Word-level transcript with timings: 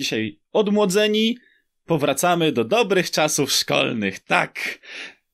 dzisiaj 0.00 0.40
odmłodzeni, 0.52 1.38
powracamy 1.84 2.52
do 2.52 2.64
dobrych 2.64 3.10
czasów 3.10 3.52
szkolnych. 3.52 4.20
Tak, 4.20 4.78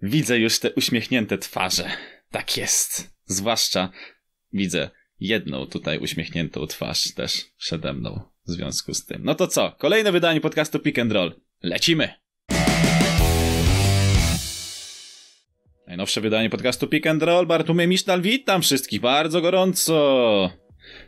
widzę 0.02 0.38
już 0.38 0.58
te 0.58 0.72
uśmiechnięte 0.72 1.38
twarze. 1.38 1.90
Tak 2.30 2.56
jest. 2.56 3.10
Zwłaszcza 3.24 3.90
widzę 4.52 4.90
jedną 5.20 5.66
tutaj 5.66 5.98
uśmiechniętą 5.98 6.66
twarz 6.66 7.14
też 7.14 7.44
przede 7.56 7.92
mną 7.92 8.20
w 8.46 8.50
związku 8.50 8.94
z 8.94 9.06
tym. 9.06 9.20
No 9.24 9.34
to 9.34 9.46
co? 9.46 9.72
Kolejne 9.78 10.12
wydanie 10.12 10.40
podcastu 10.40 10.78
Pick 10.78 10.98
and 10.98 11.12
Roll. 11.12 11.40
Lecimy! 11.62 12.08
Najnowsze 15.86 16.20
wydanie 16.20 16.50
podcastu 16.50 16.86
Pick 16.86 17.06
and 17.06 17.22
Roll. 17.22 17.46
Bartłomiej 17.46 17.88
Misztal, 17.88 18.22
witam 18.22 18.62
wszystkich 18.62 19.00
bardzo 19.00 19.40
gorąco. 19.40 20.65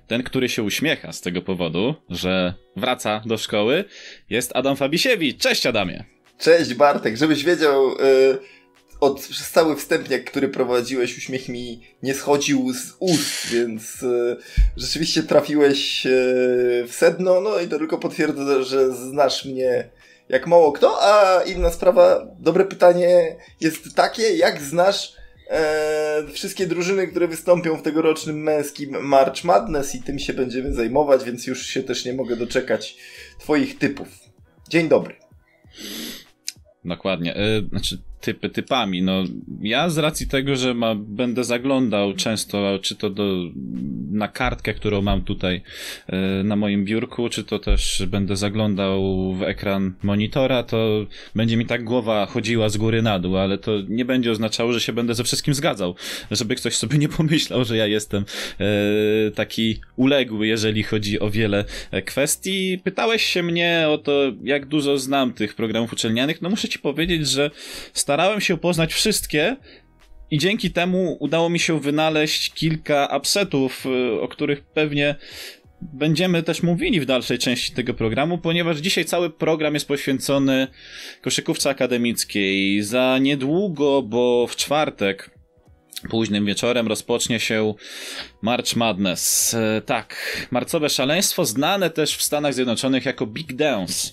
Ten, 0.09 0.22
który 0.22 0.48
się 0.48 0.62
uśmiecha 0.62 1.12
z 1.12 1.20
tego 1.20 1.43
powodu, 1.43 1.95
że 2.11 2.54
wraca 2.77 3.22
do 3.27 3.38
szkoły, 3.38 3.84
jest 4.30 4.50
Adam 4.54 4.77
Fabisiewicz. 4.77 5.39
Cześć 5.39 5.67
Adamie. 5.67 6.04
Cześć 6.39 6.75
Bartek, 6.75 7.17
żebyś 7.17 7.44
wiedział... 7.44 7.90
Yy 7.90 8.58
od 9.00 9.21
przez 9.21 9.50
cały 9.50 9.76
wstępniak, 9.76 10.25
który 10.25 10.48
prowadziłeś, 10.48 11.18
uśmiech 11.18 11.48
mi 11.48 11.81
nie 12.03 12.14
schodził 12.14 12.72
z 12.72 12.96
ust, 12.98 13.46
więc 13.46 14.03
e, 14.03 14.36
rzeczywiście 14.76 15.22
trafiłeś 15.22 16.07
e, 16.07 16.11
w 16.86 16.90
sedno, 16.90 17.40
no 17.40 17.61
i 17.61 17.68
to 17.68 17.79
tylko 17.79 17.98
potwierdza, 17.98 18.62
że 18.62 18.95
znasz 18.95 19.45
mnie 19.45 19.89
jak 20.29 20.46
mało 20.46 20.72
kto, 20.72 20.98
a 21.03 21.43
inna 21.43 21.70
sprawa, 21.70 22.26
dobre 22.39 22.64
pytanie 22.64 23.36
jest 23.61 23.95
takie, 23.95 24.36
jak 24.36 24.62
znasz 24.62 25.18
e, 25.48 26.25
wszystkie 26.32 26.66
drużyny, 26.66 27.07
które 27.07 27.29
wystąpią 27.29 27.76
w 27.76 27.82
tegorocznym 27.82 28.43
męskim 28.43 29.02
March 29.02 29.44
Madness 29.44 29.94
i 29.94 30.02
tym 30.02 30.18
się 30.18 30.32
będziemy 30.32 30.75
zajmować, 30.75 31.25
więc 31.25 31.46
już 31.46 31.66
się 31.66 31.82
też 31.82 32.05
nie 32.05 32.12
mogę 32.12 32.36
doczekać 32.36 32.97
twoich 33.39 33.78
typów. 33.78 34.08
Dzień 34.69 34.89
dobry. 34.89 35.16
Dokładnie. 36.84 37.36
E, 37.36 37.62
znaczy, 37.70 38.03
typy 38.20 38.48
typami. 38.48 39.02
No, 39.02 39.24
ja 39.62 39.91
z 39.91 39.98
racji 39.98 40.27
tego, 40.27 40.56
że 40.56 40.74
ma, 40.74 40.94
będę 40.94 41.44
zaglądał 41.44 42.14
często, 42.14 42.78
czy 42.83 42.97
to 42.97 43.11
do, 43.11 43.24
na 44.11 44.28
kartkę, 44.28 44.74
którą 44.74 45.02
mam 45.02 45.22
tutaj 45.22 45.62
e, 46.06 46.42
na 46.44 46.56
moim 46.56 46.84
biurku, 46.84 47.28
czy 47.28 47.44
to 47.44 47.58
też 47.58 48.02
będę 48.06 48.36
zaglądał 48.36 49.33
w 49.34 49.42
ekran 49.42 49.94
monitora, 50.02 50.62
to 50.62 51.06
będzie 51.34 51.56
mi 51.56 51.66
tak 51.66 51.84
głowa 51.84 52.27
chodziła 52.27 52.69
z 52.69 52.77
góry 52.77 53.02
na 53.02 53.19
dół, 53.19 53.36
ale 53.36 53.58
to 53.58 53.72
nie 53.89 54.05
będzie 54.05 54.30
oznaczało, 54.30 54.72
że 54.72 54.80
się 54.80 54.92
będę 54.92 55.14
ze 55.14 55.24
wszystkim 55.24 55.55
zgadzał. 55.55 55.94
Żeby 56.30 56.55
ktoś 56.55 56.77
sobie 56.77 56.98
nie 56.98 57.08
pomyślał, 57.08 57.64
że 57.64 57.77
ja 57.77 57.86
jestem 57.86 58.24
e, 58.61 59.30
taki 59.30 59.80
uległy, 59.96 60.46
jeżeli 60.46 60.83
chodzi 60.83 61.20
o 61.20 61.30
wiele 61.30 61.64
e, 61.91 62.02
kwestii. 62.02 62.78
Pytałeś 62.84 63.22
się 63.22 63.42
mnie 63.42 63.86
o 63.89 63.98
to, 63.98 64.12
jak 64.44 64.66
dużo 64.66 64.98
znam 64.98 65.33
tych 65.33 65.55
programów 65.55 65.92
uczelnianych. 65.92 66.42
No 66.42 66.50
muszę 66.50 66.69
ci 66.69 66.78
powiedzieć, 66.78 67.28
że 67.28 67.50
starałem 68.09 68.41
się 68.41 68.59
poznać 68.59 68.95
wszystkie 68.95 69.56
i 70.31 70.39
dzięki 70.39 70.70
temu 70.70 71.17
udało 71.20 71.48
mi 71.48 71.59
się 71.59 71.81
wynaleźć 71.81 72.53
kilka 72.55 73.17
upsetów, 73.17 73.87
y, 73.87 74.20
o 74.20 74.28
których 74.28 74.64
pewnie 74.64 75.14
będziemy 75.81 76.42
też 76.42 76.62
mówili 76.62 77.01
w 77.01 77.06
dalszej 77.06 77.39
części 77.39 77.73
tego 77.73 77.95
programu, 77.95 78.39
ponieważ 78.39 78.79
dzisiaj 78.79 79.05
cały 79.05 79.31
program 79.31 79.75
jest 79.75 79.89
poświęcony 79.89 80.67
koszykówce 81.23 81.70
akademickiej. 81.70 82.83
Za 82.83 83.19
niedługo, 83.20 84.03
bo 84.03 84.47
w 84.47 84.56
czwartek 84.56 85.38
Późnym 86.11 86.47
wieczorem 86.47 86.89
rozpocznie 86.89 87.41
się 87.41 87.75
March 88.43 88.77
Madness. 88.77 89.55
E, 89.55 89.83
tak, 89.87 90.17
marcowe 90.51 90.89
szaleństwo, 90.89 91.45
znane 91.45 91.91
też 91.91 92.17
w 92.17 92.23
Stanach 92.23 92.55
Zjednoczonych 92.55 93.05
jako 93.05 93.27
Big 93.27 93.53
Dance, 93.53 94.13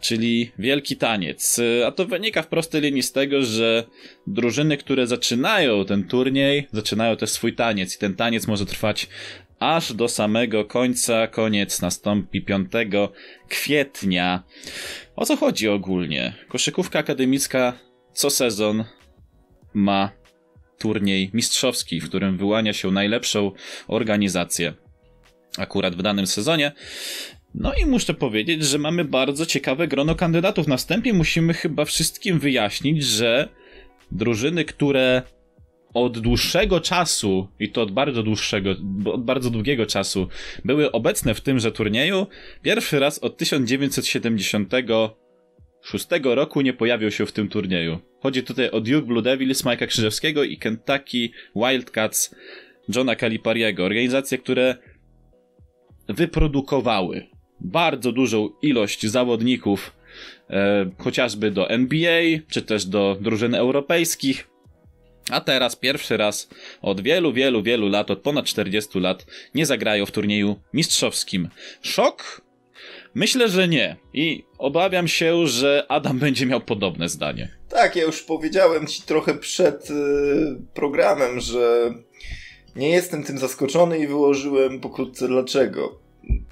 czyli 0.00 0.52
wielki 0.58 0.96
taniec. 0.96 1.58
E, 1.58 1.86
a 1.86 1.92
to 1.92 2.06
wynika 2.06 2.42
w 2.42 2.46
prostej 2.46 2.80
linii 2.80 3.02
z 3.02 3.12
tego, 3.12 3.42
że 3.42 3.84
drużyny, 4.26 4.76
które 4.76 5.06
zaczynają 5.06 5.84
ten 5.84 6.04
turniej, 6.08 6.68
zaczynają 6.72 7.16
też 7.16 7.30
swój 7.30 7.54
taniec 7.54 7.96
i 7.96 7.98
ten 7.98 8.14
taniec 8.14 8.46
może 8.46 8.66
trwać 8.66 9.08
aż 9.58 9.92
do 9.92 10.08
samego 10.08 10.64
końca. 10.64 11.26
Koniec 11.26 11.82
nastąpi 11.82 12.42
5 12.42 12.72
kwietnia. 13.48 14.42
O 15.16 15.26
co 15.26 15.36
chodzi 15.36 15.68
ogólnie? 15.68 16.32
Koszykówka 16.48 16.98
akademicka 16.98 17.72
co 18.12 18.30
sezon 18.30 18.84
ma 19.74 20.10
turniej 20.82 21.30
mistrzowski, 21.34 22.00
w 22.00 22.08
którym 22.08 22.36
wyłania 22.36 22.72
się 22.72 22.90
najlepszą 22.90 23.52
organizację 23.88 24.74
akurat 25.58 25.96
w 25.96 26.02
danym 26.02 26.26
sezonie. 26.26 26.72
No 27.54 27.74
i 27.74 27.86
muszę 27.86 28.14
powiedzieć, 28.14 28.64
że 28.64 28.78
mamy 28.78 29.04
bardzo 29.04 29.46
ciekawe 29.46 29.88
grono 29.88 30.14
kandydatów. 30.14 30.68
Na 30.68 30.76
wstępie 30.76 31.12
musimy 31.12 31.54
chyba 31.54 31.84
wszystkim 31.84 32.38
wyjaśnić, 32.38 33.04
że 33.04 33.48
drużyny, 34.10 34.64
które 34.64 35.22
od 35.94 36.18
dłuższego 36.18 36.80
czasu, 36.80 37.48
i 37.60 37.70
to 37.70 37.82
od 37.82 37.92
bardzo 37.92 38.22
dłuższego, 38.22 38.70
od 39.04 39.24
bardzo 39.24 39.50
długiego 39.50 39.86
czasu, 39.86 40.28
były 40.64 40.92
obecne 40.92 41.34
w 41.34 41.40
tymże 41.40 41.72
turnieju, 41.72 42.26
pierwszy 42.62 42.98
raz 42.98 43.18
od 43.18 43.36
1970 43.36 44.72
szóstego 45.82 46.34
roku 46.34 46.60
nie 46.60 46.72
pojawił 46.72 47.10
się 47.10 47.26
w 47.26 47.32
tym 47.32 47.48
turnieju. 47.48 47.98
Chodzi 48.20 48.42
tutaj 48.42 48.70
o 48.70 48.80
Duke 48.80 49.06
Blue 49.06 49.22
Devils 49.22 49.64
Majka 49.64 49.86
Krzyżewskiego 49.86 50.44
i 50.44 50.58
Kentucky 50.58 51.30
Wildcats 51.56 52.34
Johna 52.96 53.16
Calipariego. 53.16 53.84
Organizacje, 53.84 54.38
które 54.38 54.76
wyprodukowały 56.08 57.26
bardzo 57.60 58.12
dużą 58.12 58.48
ilość 58.62 59.06
zawodników, 59.06 59.92
e, 60.50 60.90
chociażby 60.98 61.50
do 61.50 61.70
NBA, 61.70 62.22
czy 62.50 62.62
też 62.62 62.84
do 62.84 63.16
drużyn 63.20 63.54
europejskich. 63.54 64.48
A 65.30 65.40
teraz 65.40 65.76
pierwszy 65.76 66.16
raz 66.16 66.48
od 66.82 67.00
wielu, 67.00 67.32
wielu, 67.32 67.62
wielu 67.62 67.88
lat, 67.88 68.10
od 68.10 68.20
ponad 68.20 68.44
40 68.46 69.00
lat, 69.00 69.26
nie 69.54 69.66
zagrają 69.66 70.06
w 70.06 70.10
turnieju 70.10 70.56
mistrzowskim. 70.72 71.48
Szok? 71.82 72.42
Myślę, 73.14 73.48
że 73.48 73.68
nie. 73.68 73.96
I 74.14 74.44
obawiam 74.58 75.08
się, 75.08 75.46
że 75.46 75.86
Adam 75.88 76.18
będzie 76.18 76.46
miał 76.46 76.60
podobne 76.60 77.08
zdanie. 77.08 77.48
Tak, 77.68 77.96
ja 77.96 78.02
już 78.02 78.22
powiedziałem 78.22 78.86
ci 78.86 79.02
trochę 79.02 79.34
przed 79.34 79.90
y, 79.90 79.94
programem, 80.74 81.40
że 81.40 81.94
nie 82.76 82.90
jestem 82.90 83.24
tym 83.24 83.38
zaskoczony 83.38 83.98
i 83.98 84.06
wyłożyłem 84.06 84.80
pokrótce 84.80 85.28
dlaczego. 85.28 85.98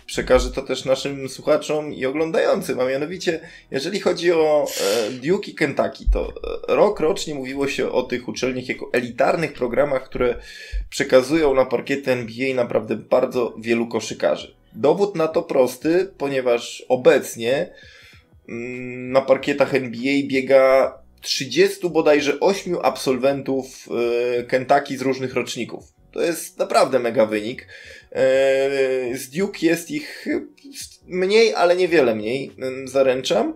Przekażę 0.06 0.50
to 0.50 0.62
też 0.62 0.84
naszym 0.84 1.28
słuchaczom 1.28 1.92
i 1.92 2.06
oglądającym, 2.06 2.80
a 2.80 2.84
mianowicie, 2.84 3.40
jeżeli 3.70 4.00
chodzi 4.00 4.32
o 4.32 4.66
e, 4.80 5.10
Duke 5.10 5.50
i 5.50 5.54
Kentucky, 5.54 6.04
to 6.12 6.28
e, 6.68 6.74
rok 6.76 7.00
rocznie 7.00 7.34
mówiło 7.34 7.68
się 7.68 7.90
o 7.90 8.02
tych 8.02 8.28
uczelniach 8.28 8.68
jako 8.68 8.90
elitarnych 8.92 9.52
programach, 9.52 10.04
które 10.04 10.34
przekazują 10.88 11.54
na 11.54 11.64
parkiety 11.64 12.12
NBA 12.12 12.54
naprawdę 12.54 12.96
bardzo 12.96 13.54
wielu 13.58 13.86
koszykarzy. 13.86 14.59
Dowód 14.72 15.16
na 15.16 15.28
to 15.28 15.42
prosty, 15.42 16.12
ponieważ 16.18 16.84
obecnie 16.88 17.72
mm, 18.48 19.12
na 19.12 19.20
parkietach 19.20 19.74
NBA 19.74 20.12
biega 20.28 20.94
30 21.20 21.90
bodajże 21.90 22.40
8 22.40 22.76
absolwentów 22.82 23.88
e, 24.38 24.42
Kentucky 24.44 24.98
z 24.98 25.02
różnych 25.02 25.34
roczników. 25.34 25.84
To 26.12 26.22
jest 26.22 26.58
naprawdę 26.58 26.98
mega 26.98 27.26
wynik. 27.26 27.66
E, 28.12 28.18
z 29.14 29.30
Duke 29.30 29.58
jest 29.62 29.90
ich 29.90 30.26
mniej, 31.06 31.54
ale 31.54 31.76
niewiele 31.76 32.14
mniej, 32.14 32.52
zaręczam. 32.84 33.54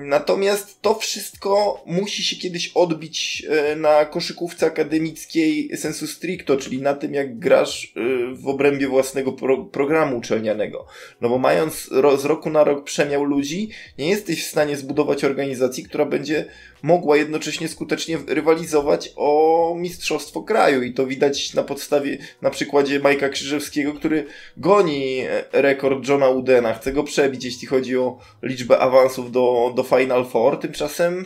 Natomiast 0.00 0.82
to 0.82 0.94
wszystko 0.94 1.82
musi 1.86 2.24
się 2.24 2.36
kiedyś 2.36 2.68
odbić 2.74 3.46
e, 3.48 3.76
na 3.76 4.04
koszykówce 4.04 4.66
akademickiej 4.66 5.76
sensu 5.76 6.06
stricto, 6.06 6.56
czyli 6.56 6.82
na 6.82 6.94
tym, 6.94 7.14
jak 7.14 7.38
grasz 7.38 7.84
e, 7.84 8.00
w 8.34 8.48
obrębie 8.48 8.88
własnego 8.88 9.32
pro 9.32 9.64
programu 9.64 10.18
uczelnianego. 10.18 10.86
No 11.20 11.28
bo 11.28 11.38
mając 11.38 11.88
z 12.18 12.24
roku 12.24 12.50
na 12.50 12.64
rok 12.64 12.84
przemiał 12.84 13.24
ludzi, 13.24 13.70
nie 13.98 14.08
jesteś 14.08 14.44
w 14.44 14.50
stanie 14.50 14.76
zbudować 14.76 15.24
organizacji, 15.24 15.84
która 15.84 16.04
będzie 16.04 16.44
mogła 16.82 17.16
jednocześnie 17.16 17.68
skutecznie 17.68 18.18
rywalizować 18.26 19.12
o 19.16 19.74
mistrzostwo 19.78 20.42
kraju. 20.42 20.82
I 20.82 20.94
to 20.94 21.06
widać 21.06 21.54
na 21.54 21.62
podstawie, 21.62 22.18
na 22.42 22.50
przykładzie 22.50 23.00
Majka 23.00 23.28
Krzyżewskiego, 23.28 23.94
który 23.94 24.26
goni 24.56 25.20
e, 25.20 25.44
rekord 25.52 26.08
Johna 26.08 26.28
Udena, 26.28 26.74
chce 26.74 26.92
go 26.92 27.04
przebić, 27.04 27.44
jeśli 27.44 27.68
chodzi 27.68 27.96
o 27.96 28.18
liczbę 28.42 28.78
awansów 28.78 29.32
do, 29.32 29.72
do 29.76 29.82
Final 29.82 30.26
Four. 30.26 30.60
Tymczasem 30.60 31.24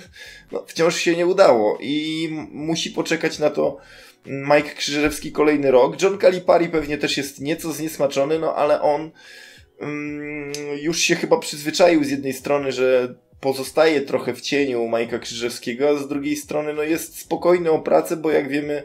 no, 0.52 0.64
wciąż 0.66 0.96
się 0.96 1.16
nie 1.16 1.26
udało 1.26 1.78
i 1.80 2.28
musi 2.52 2.90
poczekać 2.90 3.38
na 3.38 3.50
to 3.50 3.76
Mike 4.26 4.74
Krzyżewski 4.74 5.32
kolejny 5.32 5.70
rok. 5.70 6.02
John 6.02 6.18
Calipari 6.18 6.68
pewnie 6.68 6.98
też 6.98 7.16
jest 7.16 7.40
nieco 7.40 7.72
zniesmaczony, 7.72 8.38
no 8.38 8.54
ale 8.54 8.80
on 8.80 9.10
mm, 9.80 10.52
już 10.80 10.98
się 10.98 11.14
chyba 11.16 11.38
przyzwyczaił 11.38 12.04
z 12.04 12.10
jednej 12.10 12.32
strony, 12.32 12.72
że 12.72 13.14
pozostaje 13.40 14.00
trochę 14.00 14.34
w 14.34 14.40
cieniu 14.40 14.88
Majka 14.88 15.18
Krzyżewskiego, 15.18 15.88
a 15.88 15.94
z 15.94 16.08
drugiej 16.08 16.36
strony 16.36 16.74
no 16.74 16.82
jest 16.82 17.20
spokojny 17.20 17.70
o 17.70 17.78
pracę, 17.78 18.16
bo 18.16 18.30
jak 18.30 18.48
wiemy 18.48 18.82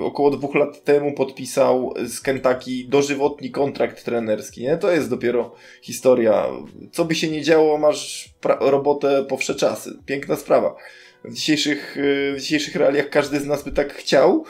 około 0.00 0.30
dwóch 0.30 0.54
lat 0.54 0.84
temu 0.84 1.12
podpisał 1.12 1.94
z 2.06 2.20
Kentucky 2.20 2.84
dożywotni 2.88 3.50
kontrakt 3.50 4.04
trenerski. 4.04 4.62
Nie? 4.62 4.76
To 4.76 4.92
jest 4.92 5.10
dopiero 5.10 5.54
historia. 5.82 6.46
Co 6.92 7.04
by 7.04 7.14
się 7.14 7.28
nie 7.28 7.42
działo, 7.42 7.78
masz 7.78 8.30
robotę 8.60 9.24
po 9.28 9.36
wsze 9.36 9.54
czasy. 9.54 9.98
Piękna 10.06 10.36
sprawa. 10.36 10.76
W 11.24 11.34
dzisiejszych, 11.34 11.96
w 12.34 12.40
dzisiejszych 12.40 12.76
realiach 12.76 13.10
każdy 13.10 13.40
z 13.40 13.46
nas 13.46 13.64
by 13.64 13.72
tak 13.72 13.94
chciał. 13.94 14.44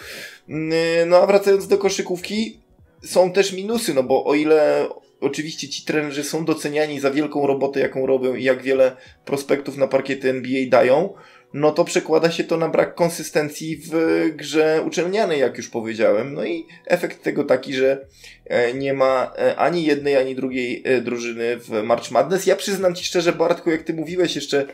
No 1.06 1.16
a 1.16 1.26
wracając 1.26 1.68
do 1.68 1.78
koszykówki, 1.78 2.60
są 3.04 3.32
też 3.32 3.52
minusy, 3.52 3.94
no 3.94 4.02
bo 4.02 4.24
o 4.24 4.34
ile 4.34 4.88
oczywiście 5.20 5.68
ci 5.68 5.84
trenerzy 5.84 6.24
są 6.24 6.44
doceniani 6.44 7.00
za 7.00 7.10
wielką 7.10 7.46
robotę, 7.46 7.80
jaką 7.80 8.06
robią 8.06 8.34
i 8.34 8.44
jak 8.44 8.62
wiele 8.62 8.96
prospektów 9.24 9.76
na 9.76 9.86
parkiety 9.86 10.30
NBA 10.30 10.68
dają, 10.68 11.14
no 11.54 11.72
to 11.72 11.84
przekłada 11.84 12.30
się 12.30 12.44
to 12.44 12.56
na 12.56 12.68
brak 12.68 12.94
konsystencji 12.94 13.76
w 13.76 13.92
grze 14.36 14.82
uczelnianej, 14.86 15.40
jak 15.40 15.56
już 15.56 15.68
powiedziałem. 15.68 16.34
No 16.34 16.44
i 16.44 16.66
efekt 16.86 17.22
tego 17.22 17.44
taki, 17.44 17.74
że 17.74 18.06
e, 18.44 18.74
nie 18.74 18.94
ma 18.94 19.32
e, 19.38 19.56
ani 19.56 19.84
jednej, 19.84 20.16
ani 20.16 20.34
drugiej 20.34 20.82
e, 20.84 21.00
drużyny 21.00 21.56
w 21.56 21.82
March 21.82 22.10
Madness. 22.10 22.46
Ja 22.46 22.56
przyznam 22.56 22.94
Ci 22.94 23.04
szczerze, 23.04 23.32
Bartku, 23.32 23.70
jak 23.70 23.82
Ty 23.82 23.94
mówiłeś 23.94 24.34
jeszcze 24.34 24.66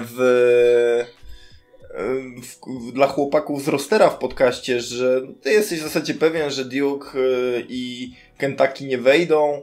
w, 0.00 1.04
w, 2.42 2.92
dla 2.92 3.06
chłopaków 3.06 3.64
z 3.64 3.68
rostera 3.68 4.10
w 4.10 4.18
podcaście, 4.18 4.80
że 4.80 5.22
Ty 5.42 5.50
jesteś 5.50 5.80
w 5.80 5.82
zasadzie 5.82 6.14
pewien, 6.14 6.50
że 6.50 6.64
Duke 6.64 7.18
i 7.68 8.12
Kentucky 8.38 8.84
nie 8.84 8.98
wejdą 8.98 9.62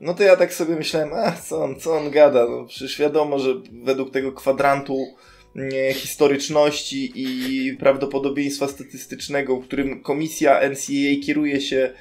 no 0.00 0.14
to 0.14 0.22
ja 0.22 0.36
tak 0.36 0.54
sobie 0.54 0.76
myślałem, 0.76 1.12
a 1.12 1.32
co 1.32 1.64
on, 1.64 1.80
co 1.80 1.96
on 1.96 2.10
gada? 2.10 2.46
No, 2.48 2.64
przecież 2.64 2.98
wiadomo, 2.98 3.38
że 3.38 3.54
według 3.72 4.10
tego 4.10 4.32
kwadrantu 4.32 5.06
nie, 5.54 5.94
historyczności 5.94 7.12
i 7.14 7.76
prawdopodobieństwa 7.76 8.68
statystycznego, 8.68 9.60
którym 9.60 10.02
komisja 10.02 10.60
NCAA 10.70 11.26
kieruje 11.26 11.60
się 11.60 11.76
e, 11.76 11.92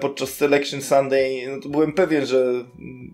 podczas 0.00 0.30
Selection 0.30 0.82
Sunday, 0.82 1.46
no 1.48 1.60
to 1.60 1.68
byłem 1.68 1.92
pewien, 1.92 2.26
że 2.26 2.64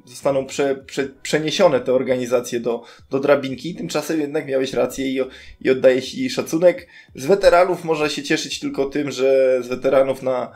zostaną 0.04 0.46
prze, 0.46 0.76
prze, 0.86 1.08
przeniesione 1.22 1.80
te 1.80 1.92
organizacje 1.92 2.60
do, 2.60 2.82
do 3.10 3.20
drabinki. 3.20 3.74
Tymczasem 3.74 4.20
jednak 4.20 4.46
miałeś 4.46 4.72
rację 4.72 5.06
i, 5.06 5.20
i 5.60 5.70
oddaję 5.70 6.02
Ci 6.02 6.30
szacunek. 6.30 6.88
Z 7.14 7.26
weteranów 7.26 7.84
można 7.84 8.08
się 8.08 8.22
cieszyć 8.22 8.60
tylko 8.60 8.84
tym, 8.84 9.10
że 9.10 9.58
z 9.62 9.68
weteranów 9.68 10.22
na 10.22 10.52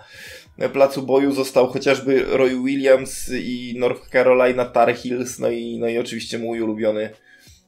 placu 0.73 1.03
boju 1.03 1.33
został 1.33 1.67
chociażby 1.67 2.25
Roy 2.25 2.63
Williams 2.65 3.31
i 3.35 3.75
North 3.79 4.11
Carolina 4.11 4.65
Tar 4.65 4.97
Heels, 4.97 5.39
no 5.39 5.51
i, 5.51 5.79
no 5.79 5.89
i 5.89 5.99
oczywiście 5.99 6.39
mój 6.39 6.61
ulubiony 6.61 7.11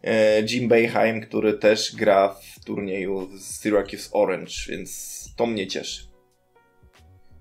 e, 0.05 0.43
Jim 0.43 0.69
Beheim, 0.69 1.21
który 1.21 1.53
też 1.53 1.97
gra 1.97 2.29
w 2.29 2.65
turnieju 2.65 3.29
z 3.39 3.61
Syracuse 3.61 4.09
Orange, 4.13 4.55
więc 4.69 5.17
to 5.37 5.47
mnie 5.47 5.67
cieszy. 5.67 6.16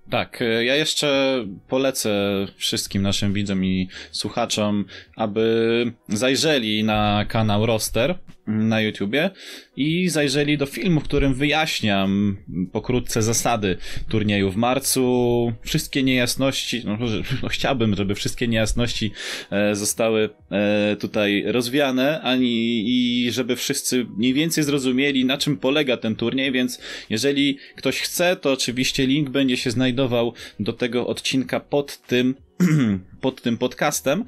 Tak, 0.09 0.41
e, 0.41 0.65
ja 0.65 0.75
jeszcze 0.75 1.37
polecę 1.67 2.11
wszystkim 2.57 3.01
naszym 3.01 3.33
widzom 3.33 3.65
i 3.65 3.87
słuchaczom, 4.11 4.85
aby 5.15 5.91
zajrzeli 6.09 6.83
na 6.83 7.25
kanał 7.27 7.65
Roster 7.65 8.15
na 8.47 8.81
YouTubie 8.81 9.29
i 9.75 10.09
zajrzeli 10.09 10.57
do 10.57 10.65
filmu, 10.65 10.99
w 10.99 11.03
którym 11.03 11.33
wyjaśniam 11.33 12.37
pokrótce 12.71 13.21
zasady 13.21 13.77
turnieju 14.09 14.51
w 14.51 14.55
marcu. 14.55 15.53
Wszystkie 15.61 16.03
niejasności, 16.03 16.81
no, 16.85 16.97
no 17.43 17.49
chciałbym, 17.49 17.95
żeby 17.95 18.15
wszystkie 18.15 18.47
niejasności 18.47 19.11
e, 19.51 19.75
zostały 19.75 20.29
e, 20.51 20.95
tutaj 20.99 21.43
rozwiane, 21.47 22.21
ani 22.21 22.83
i 22.87 23.31
żeby 23.31 23.55
wszyscy 23.55 24.05
mniej 24.17 24.33
więcej 24.33 24.63
zrozumieli, 24.63 25.25
na 25.25 25.37
czym 25.37 25.57
polega 25.57 25.97
ten 25.97 26.15
turniej, 26.15 26.51
więc 26.51 26.79
jeżeli 27.09 27.57
ktoś 27.75 28.01
chce, 28.01 28.35
to 28.35 28.51
oczywiście 28.51 29.07
link 29.07 29.29
będzie 29.29 29.57
się 29.57 29.71
znajdował 29.71 30.33
do 30.59 30.73
tego 30.73 31.07
odcinka 31.07 31.59
pod 31.59 31.97
tym, 31.97 32.35
pod 33.21 33.41
tym 33.41 33.57
podcastem, 33.57 34.25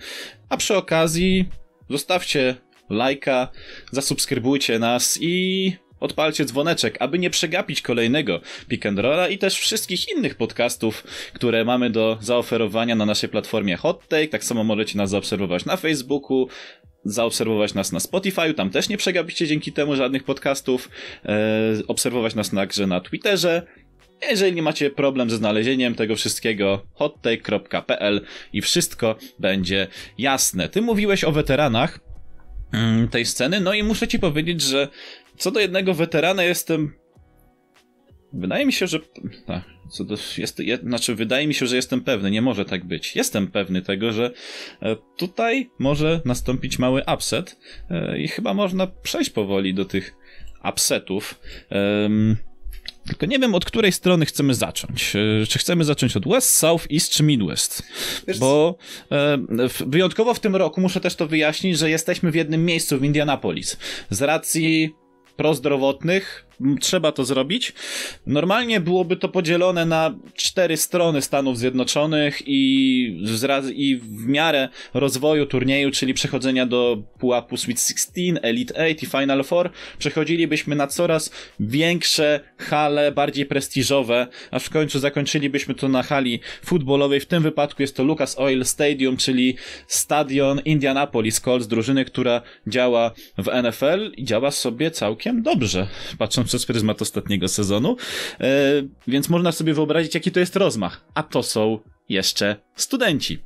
a 0.49 0.57
przy 0.57 0.75
okazji 0.75 1.45
zostawcie 1.89 2.55
lajka, 2.89 3.47
zasubskrybujcie 3.91 4.79
nas 4.79 5.19
i 5.21 5.73
odpalcie 5.99 6.45
dzwoneczek, 6.45 6.97
aby 6.99 7.19
nie 7.19 7.29
przegapić 7.29 7.81
kolejnego 7.81 8.41
Pick 8.67 8.85
and 8.85 8.99
Rolla 8.99 9.27
i 9.27 9.37
też 9.37 9.59
wszystkich 9.59 10.09
innych 10.09 10.35
podcastów, 10.35 11.03
które 11.33 11.65
mamy 11.65 11.89
do 11.89 12.17
zaoferowania 12.21 12.95
na 12.95 13.05
naszej 13.05 13.29
platformie 13.29 13.77
Hot 13.77 14.07
Take. 14.07 14.27
Tak 14.27 14.43
samo 14.43 14.63
możecie 14.63 14.97
nas 14.97 15.09
zaobserwować 15.09 15.65
na 15.65 15.77
Facebooku, 15.77 16.47
zaobserwować 17.05 17.73
nas 17.73 17.91
na 17.91 17.99
Spotify, 17.99 18.53
tam 18.53 18.69
też 18.69 18.89
nie 18.89 18.97
przegapicie 18.97 19.47
dzięki 19.47 19.73
temu 19.73 19.95
żadnych 19.95 20.23
podcastów, 20.23 20.89
e, 21.25 21.37
obserwować 21.87 22.35
nas 22.35 22.51
także 22.51 22.87
na 22.87 23.01
Twitterze. 23.01 23.67
Jeżeli 24.29 24.53
nie 24.53 24.61
macie 24.61 24.89
problem 24.89 25.29
ze 25.29 25.37
znalezieniem 25.37 25.95
tego 25.95 26.15
wszystkiego, 26.15 26.85
hottake.pl 26.93 28.21
i 28.53 28.61
wszystko 28.61 29.15
będzie 29.39 29.87
jasne. 30.17 30.69
Ty 30.69 30.81
mówiłeś 30.81 31.23
o 31.23 31.31
weteranach, 31.31 31.99
tej 33.11 33.25
sceny. 33.25 33.61
No 33.61 33.73
i 33.73 33.83
muszę 33.83 34.07
ci 34.07 34.19
powiedzieć, 34.19 34.61
że 34.61 34.87
co 35.37 35.51
do 35.51 35.59
jednego 35.59 35.93
weterana 35.93 36.43
jestem. 36.43 36.93
Wydaje 38.33 38.65
mi 38.65 38.73
się, 38.73 38.87
że. 38.87 38.99
Co 39.91 40.03
do, 40.03 40.15
jest, 40.37 40.59
je, 40.59 40.77
znaczy, 40.77 41.15
wydaje 41.15 41.47
mi 41.47 41.53
się, 41.53 41.67
że 41.67 41.75
jestem 41.75 42.01
pewny, 42.01 42.31
nie 42.31 42.41
może 42.41 42.65
tak 42.65 42.85
być. 42.85 43.15
Jestem 43.15 43.47
pewny 43.47 43.81
tego, 43.81 44.11
że 44.11 44.31
e, 44.81 44.95
tutaj 45.17 45.69
może 45.79 46.21
nastąpić 46.25 46.79
mały 46.79 47.01
upset 47.15 47.57
e, 47.89 48.19
i 48.19 48.27
chyba 48.27 48.53
można 48.53 48.87
przejść 48.87 49.29
powoli 49.29 49.73
do 49.73 49.85
tych 49.85 50.15
upsetów. 50.69 51.39
Tylko 53.07 53.25
nie 53.25 53.39
wiem, 53.39 53.55
od 53.55 53.65
której 53.65 53.91
strony 53.91 54.25
chcemy 54.25 54.53
zacząć. 54.53 55.13
E, 55.15 55.47
czy 55.47 55.59
chcemy 55.59 55.83
zacząć 55.83 56.17
od 56.17 56.27
West, 56.27 56.55
South, 56.55 56.87
East 56.93 57.11
czy 57.11 57.23
Midwest? 57.23 57.83
Wiesz, 58.27 58.39
Bo 58.39 58.75
e, 59.11 59.37
wyjątkowo 59.85 60.33
w 60.33 60.39
tym 60.39 60.55
roku 60.55 60.81
muszę 60.81 61.01
też 61.01 61.15
to 61.15 61.27
wyjaśnić, 61.27 61.77
że 61.77 61.89
jesteśmy 61.89 62.31
w 62.31 62.35
jednym 62.35 62.65
miejscu 62.65 62.99
w 62.99 63.03
Indianapolis. 63.03 63.77
Z 64.09 64.21
racji 64.21 64.95
prozdrowotnych 65.35 66.46
trzeba 66.81 67.11
to 67.11 67.25
zrobić. 67.25 67.73
Normalnie 68.25 68.79
byłoby 68.79 69.15
to 69.15 69.29
podzielone 69.29 69.85
na 69.85 70.15
cztery 70.35 70.77
strony 70.77 71.21
Stanów 71.21 71.57
Zjednoczonych 71.57 72.41
i, 72.45 73.21
i 73.75 73.95
w 73.95 74.27
miarę 74.27 74.69
rozwoju 74.93 75.45
turnieju, 75.45 75.91
czyli 75.91 76.13
przechodzenia 76.13 76.65
do 76.65 77.03
pułapu 77.19 77.57
Sweet 77.57 77.81
16, 77.81 78.11
Elite 78.41 78.73
8 78.73 78.97
i 79.01 79.05
Final 79.05 79.43
Four, 79.43 79.69
przechodzilibyśmy 79.97 80.75
na 80.75 80.87
coraz 80.87 81.31
większe 81.59 82.39
hale, 82.57 83.11
bardziej 83.11 83.45
prestiżowe, 83.45 84.27
aż 84.51 84.63
w 84.63 84.69
końcu 84.69 84.99
zakończylibyśmy 84.99 85.75
to 85.75 85.87
na 85.87 86.03
hali 86.03 86.39
futbolowej. 86.65 87.19
W 87.19 87.25
tym 87.25 87.43
wypadku 87.43 87.81
jest 87.81 87.95
to 87.95 88.03
Lucas 88.03 88.39
Oil 88.39 88.65
Stadium, 88.65 89.17
czyli 89.17 89.55
stadion 89.87 90.59
Indianapolis 90.65 91.39
Colts, 91.39 91.67
drużyny, 91.67 92.05
która 92.05 92.41
działa 92.67 93.11
w 93.37 93.63
NFL 93.63 94.11
i 94.17 94.23
działa 94.23 94.51
sobie 94.51 94.91
całkiem 94.91 95.41
dobrze, 95.41 95.87
patrząc 96.17 96.46
przez 96.47 96.65
pryzmat 96.65 97.01
ostatniego 97.01 97.47
sezonu, 97.47 97.97
e, 98.39 98.47
więc 99.07 99.29
można 99.29 99.51
sobie 99.51 99.73
wyobrazić, 99.73 100.15
jaki 100.15 100.31
to 100.31 100.39
jest 100.39 100.55
rozmach. 100.55 101.05
A 101.13 101.23
to 101.23 101.43
są 101.43 101.79
jeszcze 102.09 102.55
studenci. 102.75 103.39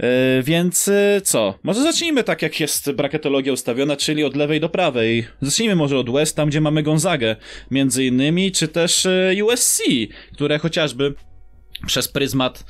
E, 0.00 0.42
więc 0.42 0.88
e, 0.88 1.20
co? 1.24 1.58
Może 1.62 1.82
zacznijmy 1.82 2.24
tak, 2.24 2.42
jak 2.42 2.60
jest 2.60 2.92
brakietologia 2.92 3.52
ustawiona, 3.52 3.96
czyli 3.96 4.24
od 4.24 4.36
lewej 4.36 4.60
do 4.60 4.68
prawej. 4.68 5.26
Zacznijmy 5.40 5.76
może 5.76 5.98
od 5.98 6.10
West, 6.10 6.36
tam 6.36 6.48
gdzie 6.48 6.60
mamy 6.60 6.82
Gonzagę, 6.82 7.36
między 7.70 8.04
innymi, 8.04 8.52
czy 8.52 8.68
też 8.68 9.06
USC, 9.42 9.82
które 10.32 10.58
chociażby 10.58 11.14
przez 11.86 12.08
pryzmat 12.08 12.64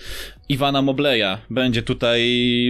Iwana 0.48 0.82
Mobleja 0.82 1.38
będzie 1.50 1.82
tutaj, 1.82 2.22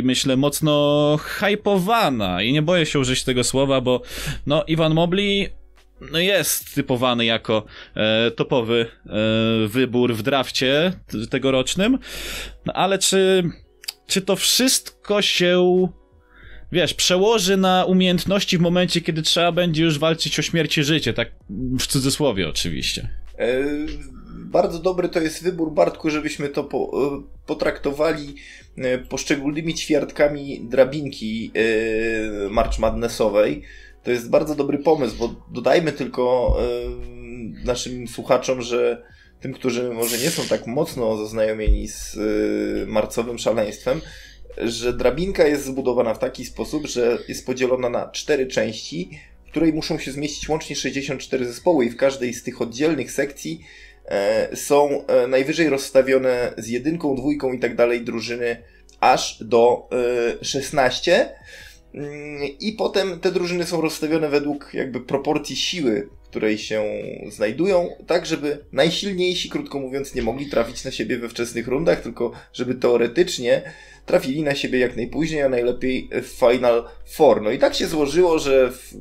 myślę, 0.05 0.37
mocno 0.37 1.17
hypowana 1.23 2.43
i 2.43 2.53
nie 2.53 2.63
boję 2.63 2.87
się 2.87 2.99
użyć 2.99 3.25
tego 3.25 3.45
słowa, 3.45 3.81
bo 3.81 4.03
no, 4.47 4.65
Iwan 4.65 4.95
Mobley 4.95 5.49
no 6.13 6.19
jest 6.19 6.75
typowany 6.75 7.25
jako 7.25 7.65
e, 7.95 8.31
topowy 8.31 8.87
e, 9.07 9.11
wybór 9.69 10.15
w 10.15 10.23
drafcie 10.23 10.93
tegorocznym, 11.31 11.99
no 12.67 12.73
ale 12.73 12.99
czy, 12.99 13.51
czy 14.07 14.23
to 14.23 14.37
wszystko 14.37 15.23
się 15.23 15.89
wiesz, 16.73 16.95
przełoży 16.95 17.57
na 17.57 17.85
umiejętności 17.85 18.59
w 18.59 18.61
momencie, 18.61 19.01
kiedy 19.01 19.23
trzeba 19.23 19.53
będzie 19.53 19.83
już 19.83 19.99
walczyć 19.99 20.39
o 20.39 20.43
śmierć 20.43 20.79
i 20.79 20.85
życie, 20.85 21.13
tak 21.13 21.29
w 21.81 21.87
cudzysłowie 21.87 22.49
oczywiście. 22.49 23.09
E, 23.39 23.65
bardzo 24.49 24.79
dobry 24.79 25.09
to 25.09 25.21
jest 25.21 25.43
wybór, 25.43 25.73
Bartku, 25.73 26.11
żebyśmy 26.11 26.49
to 26.49 26.65
po, 26.65 26.79
e, 26.79 27.23
potraktowali 27.47 28.35
e, 28.79 28.99
poszczególnymi 28.99 29.75
ćwiartkami 29.75 30.61
drabinki 30.71 31.53
e, 31.55 32.49
March 32.51 32.79
Madnessowej. 32.79 33.63
To 34.09 34.13
jest 34.13 34.31
bardzo 34.31 34.55
dobry 34.55 34.79
pomysł, 34.79 35.17
bo 35.17 35.35
dodajmy 35.51 35.93
tylko 35.93 36.57
yy, 36.61 37.65
naszym 37.65 38.09
słuchaczom, 38.09 38.63
że 38.63 39.03
tym, 39.41 39.53
którzy 39.53 39.91
może 39.91 40.19
nie 40.19 40.31
są 40.31 40.43
tak 40.43 40.67
mocno 40.67 41.17
zaznajomieni 41.17 41.89
z 41.89 42.15
yy, 42.15 42.87
marcowym 42.87 43.39
szaleństwem, 43.39 44.01
że 44.59 44.93
drabinka 44.93 45.47
jest 45.47 45.65
zbudowana 45.65 46.15
w 46.15 46.19
taki 46.19 46.45
sposób, 46.45 46.87
że 46.87 47.19
jest 47.29 47.47
podzielona 47.47 47.89
na 47.89 48.11
cztery 48.11 48.47
części, 48.47 49.11
w 49.47 49.51
której 49.51 49.73
muszą 49.73 49.99
się 49.99 50.13
zmieścić 50.13 50.49
łącznie 50.49 50.77
64 50.77 51.47
zespoły 51.47 51.85
i 51.85 51.91
w 51.91 51.97
każdej 51.97 52.35
z 52.35 52.43
tych 52.43 52.63
oddzielnych 52.63 53.13
sekcji 53.13 53.65
e, 54.07 54.57
są 54.57 55.07
e, 55.07 55.27
najwyżej 55.27 55.69
rozstawione 55.69 56.55
z 56.59 56.69
jedynką, 56.69 57.17
dwójką 57.17 57.53
i 57.53 57.59
tak 57.59 57.77
dalej 57.77 58.01
drużyny 58.01 58.63
aż 59.01 59.45
do 59.45 59.89
e, 60.41 60.45
16. 60.45 61.31
Mm, 61.95 62.43
I 62.61 62.73
potem 62.73 63.21
te 63.21 63.33
drużyny 63.33 63.65
są 63.65 63.81
rozstawione 63.81 64.29
według 64.29 64.75
jakby 64.75 65.01
proporcji 65.01 65.57
siły, 65.57 66.09
w 66.25 66.29
której 66.29 66.59
się 66.59 66.85
znajdują, 67.29 67.89
tak 68.07 68.27
żeby 68.27 68.65
najsilniejsi, 68.73 69.51
krótko 69.51 69.79
mówiąc, 69.81 70.15
nie 70.15 70.23
mogli 70.23 70.47
trafić 70.47 70.85
na 70.85 70.91
siebie 70.91 71.19
we 71.19 71.29
wczesnych 71.29 71.69
rundach, 71.69 72.01
tylko 72.01 72.33
żeby 72.53 72.75
teoretycznie 72.75 73.63
trafili 74.07 74.43
na 74.43 74.55
siebie 74.55 74.79
jak 74.79 74.97
najpóźniej, 74.97 75.43
a 75.43 75.49
najlepiej 75.49 76.11
w 76.23 76.27
Final 76.27 76.89
Four. 77.07 77.43
No 77.43 77.51
i 77.51 77.59
tak 77.59 77.75
się 77.75 77.87
złożyło, 77.87 78.39
że 78.39 78.73
w 78.73 78.95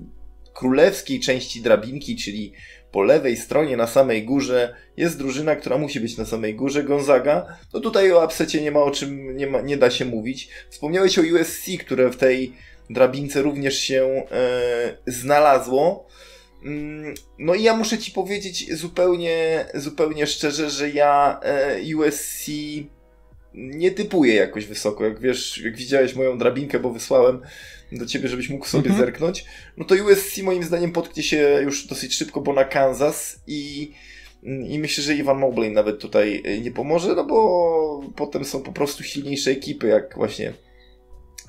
królewskiej 0.53 1.19
części 1.19 1.61
drabinki, 1.61 2.15
czyli 2.15 2.53
po 2.91 3.03
lewej 3.03 3.37
stronie 3.37 3.77
na 3.77 3.87
samej 3.87 4.23
górze 4.23 4.75
jest 4.97 5.17
drużyna, 5.17 5.55
która 5.55 5.77
musi 5.77 5.99
być 5.99 6.17
na 6.17 6.25
samej 6.25 6.55
górze, 6.55 6.83
Gonzaga. 6.83 7.57
No 7.73 7.79
tutaj 7.79 8.11
o 8.11 8.25
upsecie 8.25 8.61
nie 8.61 8.71
ma 8.71 8.79
o 8.79 8.91
czym, 8.91 9.37
nie, 9.37 9.47
ma, 9.47 9.61
nie 9.61 9.77
da 9.77 9.91
się 9.91 10.05
mówić. 10.05 10.49
Wspomniałeś 10.69 11.19
o 11.19 11.21
USC, 11.21 11.65
które 11.79 12.09
w 12.09 12.17
tej 12.17 12.53
drabince 12.89 13.41
również 13.41 13.79
się 13.79 14.23
e, 14.31 14.97
znalazło. 15.07 16.07
Mm, 16.65 17.13
no 17.39 17.55
i 17.55 17.63
ja 17.63 17.75
muszę 17.77 17.97
ci 17.97 18.11
powiedzieć 18.11 18.77
zupełnie, 18.77 19.65
zupełnie 19.73 20.27
szczerze, 20.27 20.69
że 20.69 20.89
ja 20.89 21.39
e, 21.43 21.95
USC 21.95 22.49
nie 23.53 23.91
typuję 23.91 24.35
jakoś 24.35 24.65
wysoko. 24.65 25.05
Jak 25.05 25.19
wiesz, 25.19 25.57
jak 25.57 25.75
widziałeś 25.75 26.15
moją 26.15 26.37
drabinkę, 26.37 26.79
bo 26.79 26.89
wysłałem 26.89 27.41
do 27.91 28.05
ciebie, 28.05 28.27
żebyś 28.29 28.49
mógł 28.49 28.67
sobie 28.67 28.89
Mhm. 28.89 29.05
zerknąć, 29.05 29.45
no 29.77 29.85
to 29.85 29.95
USC 29.95 30.37
moim 30.37 30.63
zdaniem 30.63 30.91
potknie 30.91 31.23
się 31.23 31.59
już 31.63 31.87
dosyć 31.87 32.15
szybko, 32.15 32.41
bo 32.41 32.53
na 32.53 32.63
Kansas 32.63 33.39
i, 33.47 33.91
i 34.43 34.79
myślę, 34.79 35.03
że 35.03 35.15
Ivan 35.15 35.37
Mobley 35.37 35.71
nawet 35.71 35.99
tutaj 35.99 36.43
e, 36.45 36.59
nie 36.59 36.71
pomoże, 36.71 37.15
no 37.15 37.25
bo 37.25 38.03
potem 38.15 38.45
są 38.45 38.63
po 38.63 38.71
prostu 38.71 39.03
silniejsze 39.03 39.51
ekipy, 39.51 39.87
jak 39.87 40.15
właśnie 40.15 40.53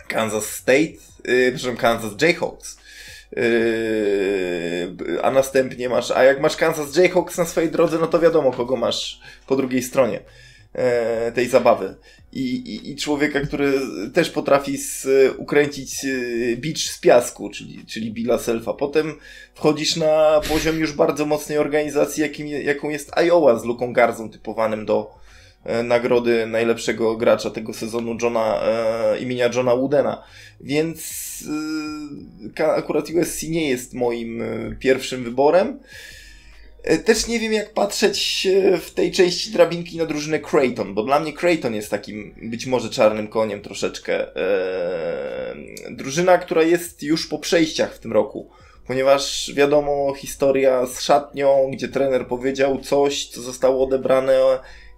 Kansas 0.08 0.44
State, 0.44 0.98
yy, 1.24 1.52
przepraszam, 1.54 1.76
Kansas 1.76 2.12
Jayhawks. 2.22 2.78
Yy, 3.36 5.22
a 5.22 5.30
następnie 5.30 5.88
masz, 5.88 6.10
a 6.10 6.24
jak 6.24 6.40
masz 6.40 6.56
Kansas 6.56 6.96
Jayhawks 6.96 7.38
na 7.38 7.44
swojej 7.44 7.70
drodze, 7.70 7.98
no 7.98 8.06
to 8.06 8.18
wiadomo, 8.18 8.52
kogo 8.52 8.76
masz 8.76 9.20
po 9.46 9.56
drugiej 9.56 9.82
stronie 9.82 10.20
e, 10.72 11.32
tej 11.32 11.48
zabawy. 11.48 11.94
I, 12.32 12.54
i, 12.54 12.90
I 12.90 12.96
człowieka, 12.96 13.40
który 13.40 13.72
też 14.14 14.30
potrafi 14.30 14.78
z, 14.78 15.06
ukręcić 15.36 16.04
e, 16.04 16.56
beach 16.56 16.78
z 16.78 16.98
piasku, 16.98 17.50
czyli, 17.50 17.86
czyli 17.86 18.12
Billa 18.12 18.38
Selfa. 18.38 18.74
Potem 18.74 19.14
wchodzisz 19.54 19.96
na 19.96 20.40
poziom 20.48 20.78
już 20.78 20.92
bardzo 20.92 21.26
mocnej 21.26 21.58
organizacji, 21.58 22.22
jakim, 22.22 22.46
jaką 22.46 22.88
jest 22.88 23.10
Iowa 23.16 23.58
z 23.58 23.64
Luką 23.64 23.92
Garzą, 23.92 24.30
typowanym 24.30 24.86
do 24.86 25.17
nagrody 25.84 26.46
najlepszego 26.46 27.16
gracza 27.16 27.50
tego 27.50 27.74
sezonu 27.74 28.16
Johna, 28.22 28.62
e, 28.62 29.18
imienia 29.18 29.50
Johna 29.54 29.76
Woodena. 29.76 30.24
Więc 30.60 30.98
e, 32.58 32.66
akurat 32.66 33.10
USC 33.10 33.42
nie 33.42 33.68
jest 33.68 33.94
moim 33.94 34.42
e, 34.42 34.76
pierwszym 34.78 35.24
wyborem. 35.24 35.80
E, 36.82 36.98
Też 36.98 37.26
nie 37.26 37.40
wiem, 37.40 37.52
jak 37.52 37.74
patrzeć 37.74 38.46
e, 38.46 38.78
w 38.78 38.90
tej 38.90 39.12
części 39.12 39.50
drabinki 39.50 39.96
na 39.96 40.06
drużynę 40.06 40.38
Creighton, 40.40 40.94
bo 40.94 41.02
dla 41.02 41.20
mnie 41.20 41.32
Creighton 41.32 41.74
jest 41.74 41.90
takim 41.90 42.34
być 42.42 42.66
może 42.66 42.90
czarnym 42.90 43.28
koniem 43.28 43.60
troszeczkę. 43.60 44.36
Eee, 44.36 45.96
drużyna, 45.96 46.38
która 46.38 46.62
jest 46.62 47.02
już 47.02 47.26
po 47.26 47.38
przejściach 47.38 47.94
w 47.94 47.98
tym 47.98 48.12
roku, 48.12 48.50
ponieważ 48.86 49.52
wiadomo, 49.54 50.14
historia 50.14 50.86
z 50.86 51.00
szatnią, 51.00 51.70
gdzie 51.72 51.88
trener 51.88 52.26
powiedział 52.26 52.80
coś, 52.80 53.26
co 53.28 53.42
zostało 53.42 53.84
odebrane 53.84 54.40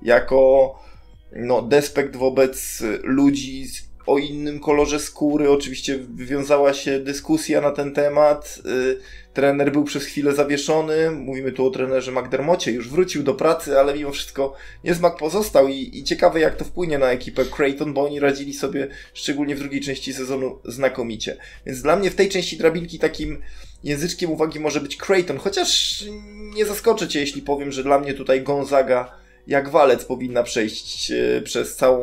jako 0.03 0.75
no, 1.33 1.63
despekt 1.63 2.17
wobec 2.17 2.83
ludzi 3.03 3.67
o 4.07 4.19
innym 4.19 4.61
kolorze 4.61 4.99
skóry. 4.99 5.51
Oczywiście 5.51 5.99
wywiązała 5.99 6.75
się 6.75 7.01
dyskusja 7.01 7.61
na 7.61 7.71
ten 7.71 7.95
temat. 7.95 8.59
Y, 8.67 9.01
Trener 9.35 9.73
był 9.73 9.85
przez 9.85 10.05
chwilę 10.05 10.35
zawieszony. 10.35 11.11
Mówimy 11.11 11.53
tu 11.53 11.67
o 11.67 11.71
trenerze 11.71 12.13
McDermotcie. 12.13 12.73
Już 12.73 12.89
wrócił 12.89 13.23
do 13.23 13.35
pracy, 13.35 13.79
ale 13.79 13.95
mimo 13.95 14.13
wszystko 14.13 14.55
niesmak 14.85 15.17
pozostał 15.17 15.69
i, 15.69 15.99
i 15.99 16.05
ciekawe 16.05 16.41
jak 16.41 16.57
to 16.57 16.65
wpłynie 16.65 16.99
na 16.99 17.11
ekipę 17.11 17.45
Creighton, 17.45 17.95
bo 17.95 18.05
oni 18.05 18.21
radzili 18.21 18.55
sobie 18.55 18.89
szczególnie 19.15 19.57
w 19.57 19.59
drugiej 19.59 19.81
części 19.81 20.15
sezonu 20.15 20.59
znakomicie. 20.65 21.37
Więc 21.67 21.83
dla 21.83 21.97
mnie 21.97 22.11
w 22.11 22.15
tej 22.15 22.29
części 22.29 22.57
drabinki 22.57 22.99
takim 22.99 23.43
języczkiem 23.85 24.31
uwagi 24.31 24.61
może 24.61 24.81
być 24.81 24.97
Creighton, 24.97 25.39
chociaż 25.39 26.05
nie 26.55 26.67
zaskoczę 26.67 27.09
cię, 27.09 27.21
jeśli 27.21 27.43
powiem, 27.43 27.73
że 27.73 27.83
dla 27.83 27.99
mnie 27.99 28.15
tutaj 28.15 28.43
Gonzaga 28.43 29.20
jak 29.47 29.69
walec 29.69 30.05
powinna 30.05 30.43
przejść 30.43 31.11
e, 31.11 31.43
przez 31.43 31.77
całą 31.77 32.03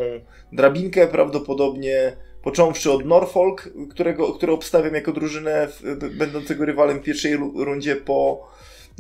drabinkę, 0.52 1.08
prawdopodobnie 1.08 2.18
począwszy 2.44 2.92
od 2.92 3.06
Norfolk, 3.06 3.70
którego, 3.90 4.34
które 4.34 4.54
obstawiam 4.54 4.94
jako 4.94 5.12
drużynę 5.12 5.68
będącego 6.12 6.66
rywalem 6.66 7.00
w 7.00 7.04
pierwszej 7.04 7.36
rundzie 7.56 7.96
po 7.96 8.48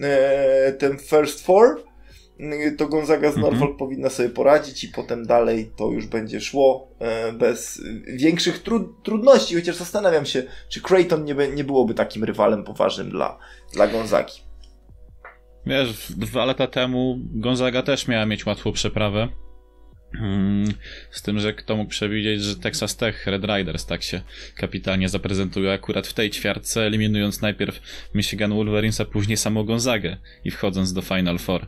e, 0.02 0.72
ten 0.72 0.98
First 0.98 1.46
Four, 1.46 1.84
y, 2.40 2.76
to 2.78 2.88
Gonzaga 2.88 3.32
z 3.32 3.36
Mhm. 3.36 3.54
Norfolk 3.54 3.78
powinna 3.78 4.10
sobie 4.10 4.30
poradzić 4.30 4.84
i 4.84 4.88
potem 4.88 5.26
dalej 5.26 5.72
to 5.76 5.92
już 5.92 6.06
będzie 6.06 6.42
szło 6.42 6.88
e, 7.00 7.34
bez 7.34 7.82
większych 8.08 8.64
tru, 8.64 8.94
trudności, 9.04 9.56
chociaż 9.56 9.76
zastanawiam 9.76 10.26
się, 10.26 10.44
czy 10.70 10.82
Creighton 10.82 11.26
nie, 11.26 11.36
nie 11.56 11.64
byłoby 11.64 11.94
takim 11.94 12.24
rywalem 12.24 12.64
poważnym 12.64 13.10
dla, 13.10 13.38
dla 13.74 13.88
Gonzagi. 13.88 14.47
Wiesz, 15.68 16.12
dwa 16.18 16.46
lata 16.46 16.68
temu 16.68 17.20
Gonzaga 17.34 17.82
też 17.82 18.08
miała 18.08 18.26
mieć 18.26 18.46
łatwą 18.46 18.72
przeprawę. 18.72 19.28
Mm, 20.20 20.74
Z 21.12 21.22
tym, 21.22 21.40
że 21.40 21.54
kto 21.54 21.76
mógł 21.76 21.90
przewidzieć, 21.90 22.42
że 22.42 22.56
Texas 22.56 22.96
Tech 22.98 23.28
Red 23.28 23.44
Riders 23.44 23.86
tak 23.86 24.04
się 24.04 24.22
kapitalnie 24.56 25.10
zaprezentuje 25.10 25.74
akurat 25.74 26.08
w 26.08 26.14
tej 26.14 26.30
ćwiartce, 26.30 26.82
eliminując 26.86 27.42
najpierw 27.42 27.82
Michigan 28.14 28.54
Wolverines, 28.54 29.02
a 29.02 29.06
później 29.06 29.38
samą 29.38 29.64
Gonzagę 29.64 30.18
i 30.44 30.52
wchodząc 30.52 30.94
do 30.94 31.02
Final 31.02 31.40
Four. 31.40 31.68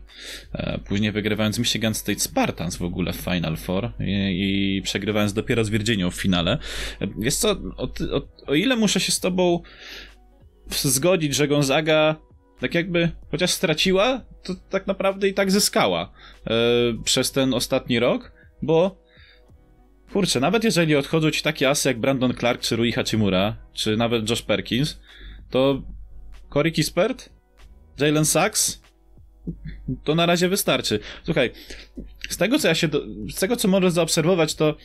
E, 0.53 0.79
Później 0.85 1.11
wygrywając 1.11 1.59
Michigan 1.59 1.93
State 1.93 2.19
Spartans 2.19 2.75
w 2.77 2.83
ogóle 2.83 3.13
w 3.13 3.17
Final 3.17 3.57
Four 3.57 3.91
i, 3.99 4.77
i 4.77 4.81
przegrywając 4.81 5.33
dopiero 5.33 5.63
z 5.63 5.69
Virginią 5.69 6.11
w 6.11 6.15
finale. 6.15 6.57
E, 7.01 7.07
Wiesz 7.19 7.35
co, 7.35 7.51
o, 7.77 7.83
o, 8.11 8.27
o 8.47 8.55
ile 8.55 8.75
muszę 8.75 8.99
się 8.99 9.11
z 9.11 9.19
tobą 9.19 9.61
zgodzić, 10.69 11.35
że 11.35 11.47
Gonzaga 11.47 12.15
tak 12.59 12.73
jakby, 12.73 13.11
chociaż 13.31 13.51
straciła, 13.51 14.21
to 14.43 14.55
tak 14.69 14.87
naprawdę 14.87 15.27
i 15.27 15.33
tak 15.33 15.51
zyskała 15.51 16.11
e, 16.47 16.53
przez 17.03 17.31
ten 17.31 17.53
ostatni 17.53 17.99
rok, 17.99 18.31
bo 18.61 19.03
kurczę, 20.13 20.39
nawet 20.39 20.63
jeżeli 20.63 20.95
odchodzą 20.95 21.31
ci 21.31 21.43
takie 21.43 21.69
asy 21.69 21.89
jak 21.89 21.99
Brandon 21.99 22.33
Clark, 22.33 22.61
czy 22.61 22.75
Rui 22.75 22.91
Hachimura, 22.91 23.57
czy 23.73 23.97
nawet 23.97 24.29
Josh 24.29 24.41
Perkins, 24.41 24.99
to 25.49 25.81
Corey 26.53 26.71
Kispert, 26.71 27.29
Jalen 27.99 28.25
Sachs, 28.25 28.81
to 30.03 30.15
na 30.15 30.25
razie 30.25 30.49
wystarczy. 30.49 30.99
Słuchaj, 31.23 31.51
z 32.29 32.37
tego 32.37 32.59
co 32.59 32.67
ja 32.67 32.75
się, 32.75 32.87
do, 32.87 33.01
z 33.29 33.39
tego 33.39 33.55
co 33.55 33.67
możesz 33.67 33.93
zaobserwować, 33.93 34.55
to 34.55 34.77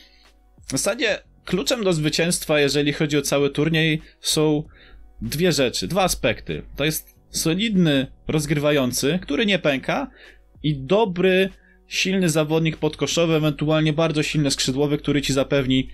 w 0.67 0.71
zasadzie 0.71 1.19
kluczem 1.45 1.83
do 1.83 1.93
zwycięstwa, 1.93 2.59
jeżeli 2.59 2.93
chodzi 2.93 3.17
o 3.17 3.21
cały 3.21 3.49
turniej, 3.49 4.01
są 4.21 4.63
dwie 5.21 5.51
rzeczy, 5.51 5.87
dwa 5.87 6.03
aspekty. 6.03 6.63
To 6.75 6.85
jest 6.85 7.14
solidny 7.35 8.07
rozgrywający, 8.27 9.19
który 9.21 9.45
nie 9.45 9.59
pęka 9.59 10.07
i 10.63 10.77
dobry, 10.77 11.49
silny 11.87 12.29
zawodnik 12.29 12.77
podkoszowy, 12.77 13.33
ewentualnie 13.35 13.93
bardzo 13.93 14.23
silny 14.23 14.51
skrzydłowy, 14.51 14.97
który 14.97 15.21
ci 15.21 15.33
zapewni 15.33 15.89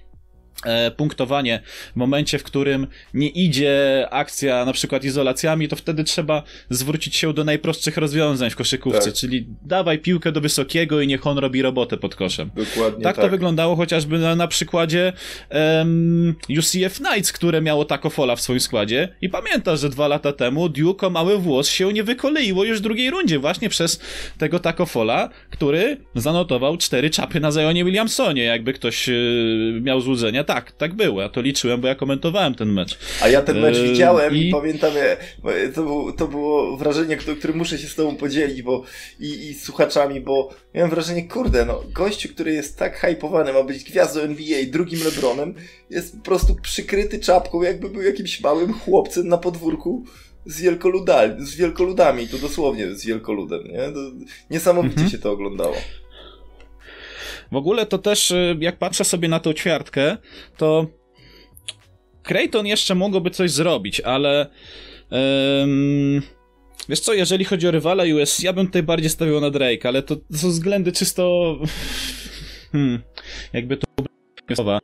punktowanie 0.98 1.62
w 1.94 1.96
momencie, 1.96 2.40
w 2.40 2.44
którym 2.44 2.88
nie 3.14 3.28
idzie 3.30 4.08
akcja 4.12 4.66
na 4.66 4.74
przykład 4.74 5.04
izolacjami, 5.04 5.68
to 5.68 5.76
wtedy 5.76 6.04
trzeba 6.04 6.44
zwrócić 6.70 7.16
się 7.16 7.34
do 7.34 7.44
najprostszych 7.44 7.98
rozwiązań 7.98 8.50
w 8.50 8.56
koszykówce, 8.56 9.06
Tak. 9.06 9.14
czyli 9.14 9.48
dawaj 9.66 10.00
piłkę 10.00 10.32
do 10.32 10.42
wysokiego 10.42 11.02
i 11.02 11.08
niech 11.08 11.28
on 11.28 11.38
robi 11.38 11.62
robotę 11.62 11.98
pod 11.98 12.16
koszem. 12.16 12.50
Dokładnie 12.56 13.04
Tak, 13.04 13.16
to 13.16 13.30
wyglądało 13.30 13.76
chociażby 13.76 14.20
na, 14.20 14.36
na 14.36 14.48
przykładzie 14.48 15.14
em, 15.50 16.36
UCF 16.60 16.98
Knights, 16.98 17.32
które 17.32 17.62
miało 17.62 17.86
Takofola 17.86 18.36
w 18.36 18.42
swoim 18.42 18.60
składzie 18.60 19.10
i 19.22 19.30
pamiętasz, 19.30 19.80
że 19.80 19.90
dwa 19.90 20.08
lata 20.08 20.34
temu 20.34 20.70
Duke 20.70 21.08
o 21.08 21.10
mały 21.10 21.38
włos 21.38 21.70
się 21.70 21.94
nie 21.94 22.04
wykoleiło 22.04 22.64
już 22.64 22.80
w 22.80 22.82
drugiej 22.82 23.10
rundzie 23.10 23.40
właśnie 23.40 23.70
przez 23.70 24.00
tego 24.38 24.60
Takofola, 24.60 25.30
który 25.50 25.98
zanotował 26.16 26.78
cztery 26.78 27.10
czapy 27.10 27.40
na 27.40 27.52
Zionie 27.52 27.86
Williamsonie, 27.86 28.44
jakby 28.44 28.74
ktoś 28.74 29.10
e, 29.10 29.14
miał 29.82 30.02
złudzenia. 30.02 30.41
Tak, 30.44 30.72
tak 30.72 30.94
było, 30.94 31.22
ja 31.22 31.30
to 31.30 31.42
liczyłem, 31.42 31.82
bo 31.82 31.88
ja 31.88 31.96
komentowałem 31.96 32.56
ten 32.56 32.74
mecz. 32.74 32.98
A 33.22 33.28
ja 33.28 33.42
ten 33.42 33.60
mecz 33.60 33.78
Yy, 33.78 33.84
widziałem 33.84 34.36
i, 34.36 34.48
i- 34.48 34.52
pamiętam, 34.52 34.92
e, 34.98 35.70
to, 35.70 35.84
był, 35.84 36.14
to 36.14 36.28
było 36.28 36.78
wrażenie, 36.78 37.18
które, 37.18 37.54
muszę 37.54 37.78
się 37.78 37.88
z 37.88 37.96
tobą 37.96 38.16
podzielić, 38.16 38.62
bo 38.62 38.84
i, 39.20 39.50
i 39.50 39.54
słuchaczami, 39.54 40.22
bo 40.22 40.50
miałem 40.76 40.90
wrażenie, 40.90 41.28
kurde, 41.28 41.66
no, 41.66 41.84
gościu, 41.94 42.30
który 42.30 42.54
jest 42.54 42.78
tak 42.78 42.98
hypowany, 42.98 43.54
ma 43.54 43.64
być 43.64 43.84
gwiazdą 43.84 44.20
NBA, 44.22 44.58
drugim 44.72 45.00
Lebronem, 45.04 45.54
jest 45.90 46.18
po 46.18 46.24
prostu 46.24 46.56
przykryty 46.56 47.20
czapką, 47.20 47.62
jakby 47.62 47.90
był 47.90 48.02
jakimś 48.02 48.42
małym 48.42 48.74
chłopcem 48.74 49.28
na 49.28 49.38
podwórku 49.38 50.06
z, 50.46 50.62
wielkoludami, 50.62 51.46
z 51.46 51.56
wielkoludami, 51.56 52.28
to 52.28 52.38
dosłownie 52.38 52.96
z 52.96 53.06
wielkoludem, 53.06 53.64
nie? 53.64 53.92
To 53.92 54.00
niesamowicie 54.50 54.94
mhm. 54.94 55.10
się 55.10 55.18
to 55.18 55.32
oglądało. 55.32 55.76
W 57.52 57.56
ogóle 57.56 57.86
to 57.86 57.98
też, 57.98 58.32
y, 58.32 58.58
jak 58.60 58.78
patrzę 58.78 59.04
sobie 59.04 59.28
na 59.28 59.40
tą 59.40 59.54
ćwiartkę, 59.54 60.18
to 60.58 60.88
Creighton 62.24 62.68
jeszcze 62.68 62.96
mogłoby 62.96 63.30
coś 63.30 63.52
zrobić, 63.52 64.02
ale 64.02 64.50
um, 65.12 66.22
wiesz 66.90 67.00
co, 67.00 67.14
jeżeli 67.14 67.46
chodzi 67.46 67.68
o 67.68 67.72
rywala 67.72 68.04
US, 68.16 68.40
ja 68.40 68.54
bym 68.54 68.66
tutaj 68.66 68.84
bardziej 68.84 69.10
stawiał 69.10 69.42
na 69.42 69.50
Drake, 69.50 69.88
ale 69.88 70.04
to, 70.04 70.16
to 70.16 70.38
są 70.38 70.50
względy 70.50 70.92
czysto 70.92 71.58
hmm, 72.72 73.02
jakby 73.54 73.78
to 73.78 73.88
słowa. 74.56 74.80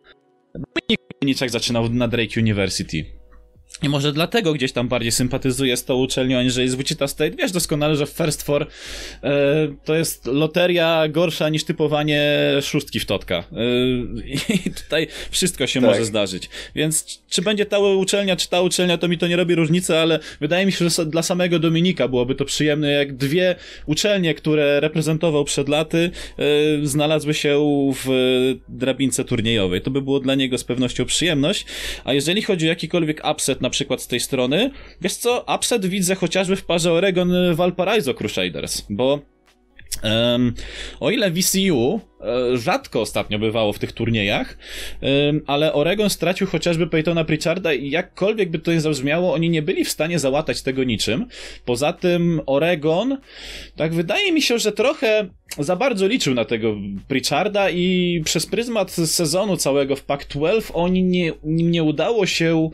Niczek 1.24 1.50
zaczynał 1.50 1.90
na 1.90 2.08
Drake 2.08 2.40
University. 2.40 3.17
I 3.84 3.90
może 3.90 4.14
dlatego 4.14 4.54
gdzieś 4.54 4.72
tam 4.72 4.88
bardziej 4.88 5.12
sympatyzuję 5.12 5.78
z 5.78 5.86
tą 5.86 5.96
uczelnią, 5.96 6.40
aniżeli 6.40 6.70
z 6.70 6.76
Wichita 6.76 7.08
State. 7.08 7.32
Wiesz 7.32 7.52
doskonale, 7.52 7.96
że 7.96 8.06
First 8.06 8.44
Four 8.44 8.68
e, 9.24 9.28
to 9.86 9.96
jest 9.96 10.26
loteria 10.26 11.08
gorsza 11.08 11.50
niż 11.50 11.64
typowanie 11.64 12.22
szóstki 12.62 13.00
w 13.00 13.06
totka. 13.06 13.36
E, 13.36 13.44
I 14.66 14.72
tutaj 14.72 15.08
wszystko 15.32 15.68
się 15.68 15.82
tak. 15.82 15.90
może 15.90 16.06
zdarzyć. 16.06 16.50
Więc 16.76 17.22
czy 17.30 17.42
będzie 17.42 17.66
ta 17.66 17.80
uczelnia, 17.80 18.36
czy 18.36 18.50
ta 18.50 18.62
uczelnia, 18.62 18.98
to 18.98 19.08
mi 19.08 19.18
to 19.18 19.28
nie 19.28 19.36
robi 19.36 19.56
różnicy, 19.56 19.98
ale 19.98 20.20
wydaje 20.42 20.66
mi 20.66 20.72
się, 20.72 20.90
że 20.90 21.06
dla 21.06 21.24
samego 21.24 21.60
Dominika 21.60 22.08
byłoby 22.08 22.36
to 22.36 22.46
przyjemne, 22.46 22.92
jak 22.92 23.18
dwie 23.18 23.56
uczelnie, 23.86 24.34
które 24.34 24.80
reprezentował 24.80 25.46
przed 25.46 25.70
laty, 25.70 26.12
e, 26.38 26.44
znalazły 26.88 27.34
się 27.34 27.58
w 28.06 28.10
drabince 28.70 29.24
turniejowej. 29.24 29.82
To 29.82 29.92
by 29.92 30.02
było 30.02 30.20
dla 30.20 30.36
niego 30.36 30.58
z 30.58 30.64
pewnością 30.64 31.06
przyjemność. 31.06 31.66
A 32.04 32.14
jeżeli 32.14 32.42
chodzi 32.42 32.66
o 32.66 32.70
jakikolwiek 32.70 33.22
upset 33.32 33.62
na 33.62 33.67
przykład 33.70 34.02
z 34.02 34.08
tej 34.08 34.20
strony. 34.20 34.72
Wiesz 35.02 35.16
co, 35.16 35.46
upset 35.56 35.86
widzę 35.86 36.16
chociażby 36.16 36.56
w 36.56 36.66
parze 36.66 36.92
Oregon-Valparaiso 36.92 38.14
Crusaders, 38.14 38.82
bo 38.90 39.20
um, 40.04 40.54
o 41.00 41.12
ile 41.12 41.32
VCU 41.32 42.02
E, 42.17 42.17
rzadko 42.54 43.02
ostatnio 43.02 43.40
bywało 43.40 43.74
w 43.74 43.80
tych 43.80 43.92
turniejach, 43.92 44.58
ale 45.48 45.74
Oregon 45.74 46.10
stracił 46.10 46.48
chociażby 46.48 46.88
Peytona 46.88 47.24
Pritcharda 47.24 47.74
i 47.74 47.90
jakkolwiek 47.90 48.50
by 48.50 48.60
to 48.60 48.74
nie 48.74 48.82
zabrzmiało, 48.82 49.34
oni 49.34 49.50
nie 49.50 49.62
byli 49.62 49.86
w 49.86 49.90
stanie 49.90 50.20
załatać 50.20 50.62
tego 50.62 50.84
niczym. 50.84 51.26
Poza 51.66 51.94
tym 51.94 52.42
Oregon, 52.46 53.18
tak 53.76 53.94
wydaje 53.94 54.32
mi 54.32 54.42
się, 54.42 54.60
że 54.60 54.72
trochę 54.72 55.28
za 55.60 55.76
bardzo 55.76 56.08
liczył 56.08 56.34
na 56.34 56.46
tego 56.46 56.76
Pritcharda 57.08 57.70
i 57.70 58.22
przez 58.26 58.46
pryzmat 58.46 58.92
sezonu 58.92 59.58
całego 59.58 59.96
w 59.96 60.06
Pac-12 60.06 60.72
oni 60.74 61.04
nie, 61.04 61.32
nie 61.44 61.84
udało 61.84 62.26
się 62.26 62.70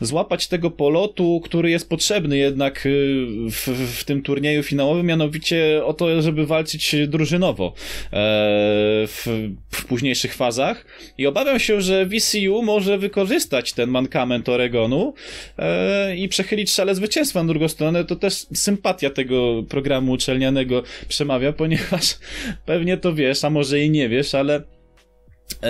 złapać 0.00 0.48
tego 0.48 0.70
polotu, 0.70 1.40
który 1.44 1.70
jest 1.70 1.88
potrzebny 1.88 2.36
jednak 2.36 2.86
y, 2.86 3.26
w, 3.50 3.68
w 4.00 4.04
tym 4.04 4.22
turnieju 4.22 4.62
finałowym, 4.62 5.06
mianowicie 5.06 5.84
o 5.84 5.94
to, 5.94 6.22
żeby 6.22 6.46
walczyć 6.46 6.96
drużynowo. 7.08 7.74
Eee, 8.12 8.81
w, 9.06 9.26
w 9.70 9.84
późniejszych 9.84 10.34
fazach 10.34 10.86
i 11.18 11.26
obawiam 11.26 11.58
się, 11.58 11.80
że 11.80 12.06
VCU 12.06 12.62
może 12.62 12.98
wykorzystać 12.98 13.72
ten 13.72 13.90
mankament 13.90 14.48
Oregonu 14.48 15.14
e, 15.58 16.16
i 16.16 16.28
przechylić 16.28 16.70
szale 16.70 16.94
zwycięstwa. 16.94 17.42
Na 17.42 17.48
drugą 17.48 17.68
stronę 17.68 18.04
to 18.04 18.16
też 18.16 18.46
sympatia 18.54 19.10
tego 19.10 19.62
programu 19.68 20.12
uczelnianego 20.12 20.82
przemawia, 21.08 21.52
ponieważ 21.52 22.18
pewnie 22.66 22.96
to 22.96 23.14
wiesz, 23.14 23.44
a 23.44 23.50
może 23.50 23.80
i 23.80 23.90
nie 23.90 24.08
wiesz, 24.08 24.34
ale 24.34 24.62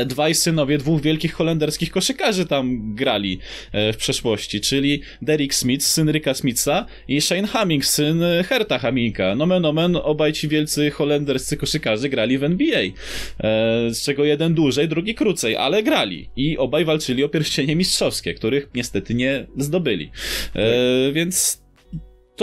dwaj 0.07 0.35
synowie 0.35 0.79
dwóch 0.79 1.01
wielkich 1.01 1.33
holenderskich 1.33 1.91
koszykarzy 1.91 2.47
tam 2.47 2.95
grali 2.95 3.39
e, 3.73 3.93
w 3.93 3.97
przeszłości, 3.97 4.61
czyli 4.61 5.03
Derek 5.23 5.55
Smith, 5.55 5.85
syn 5.85 6.11
Ricka 6.11 6.35
Smitha 6.35 6.87
i 7.09 7.21
Shane 7.21 7.47
Hamming, 7.47 7.85
syn 7.85 8.23
Herta 8.49 8.79
Hamminga. 8.79 9.35
Nomen 9.35 9.65
omen, 9.65 9.97
obaj 9.97 10.33
ci 10.33 10.49
wielcy 10.49 10.91
holenderscy 10.91 11.57
koszykarze 11.57 12.09
grali 12.09 12.39
w 12.39 12.45
NBA, 12.45 12.81
e, 12.81 12.91
z 13.91 14.03
czego 14.03 14.25
jeden 14.25 14.55
dłużej, 14.55 14.89
drugi 14.89 15.15
krócej, 15.15 15.57
ale 15.57 15.83
grali 15.83 16.29
i 16.37 16.59
obaj 16.59 16.85
walczyli 16.85 17.25
o 17.25 17.29
pierścienie 17.29 17.77
mistrzowskie, 17.77 18.35
których 18.35 18.69
niestety 18.75 19.15
nie 19.15 19.47
zdobyli. 19.57 20.11
Więc 21.12 21.62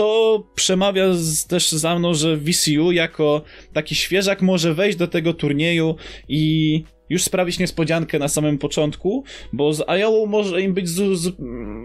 to 0.00 0.42
przemawia 0.54 1.12
z, 1.12 1.46
też 1.46 1.72
za 1.72 1.98
mną, 1.98 2.14
że 2.14 2.36
VCU 2.36 2.92
jako 2.92 3.42
taki 3.72 3.94
świeżak 3.94 4.42
może 4.42 4.74
wejść 4.74 4.98
do 4.98 5.08
tego 5.08 5.34
turnieju 5.34 5.96
i 6.28 6.84
już 7.10 7.22
sprawić 7.22 7.58
niespodziankę 7.58 8.18
na 8.18 8.28
samym 8.28 8.58
początku, 8.58 9.24
bo 9.52 9.72
z 9.72 9.80
Iowa 9.88 10.26
może 10.26 10.62
im 10.62 10.74
być 10.74 10.88
z, 10.88 11.18
z, 11.18 11.32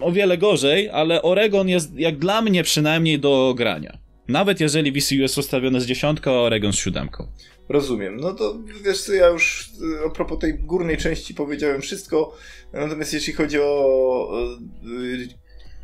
o 0.01 0.12
wiele 0.12 0.38
gorzej, 0.38 0.89
ale 0.89 1.21
Oregon 1.21 1.69
jest, 1.69 1.95
jak 1.95 2.17
dla 2.17 2.41
mnie 2.41 2.63
przynajmniej, 2.63 3.19
do 3.19 3.54
grania. 3.58 3.97
Nawet 4.28 4.60
jeżeli 4.60 4.91
VCU 4.91 5.15
jest 5.15 5.38
ustawione 5.38 5.82
z 5.82 5.86
dziesiątką, 5.86 6.32
a 6.32 6.39
Oregon 6.39 6.73
z 6.73 6.78
siódemką. 6.78 7.28
Rozumiem. 7.69 8.17
No 8.17 8.34
to 8.34 8.60
wiesz 8.86 9.01
co, 9.01 9.13
ja 9.13 9.28
już 9.28 9.69
a 10.06 10.10
propos 10.10 10.39
tej 10.39 10.60
górnej 10.60 10.97
części 10.97 11.34
powiedziałem 11.34 11.82
wszystko, 11.82 12.36
natomiast 12.73 13.13
jeśli 13.13 13.34
chodzi 13.34 13.60
o 13.60 14.30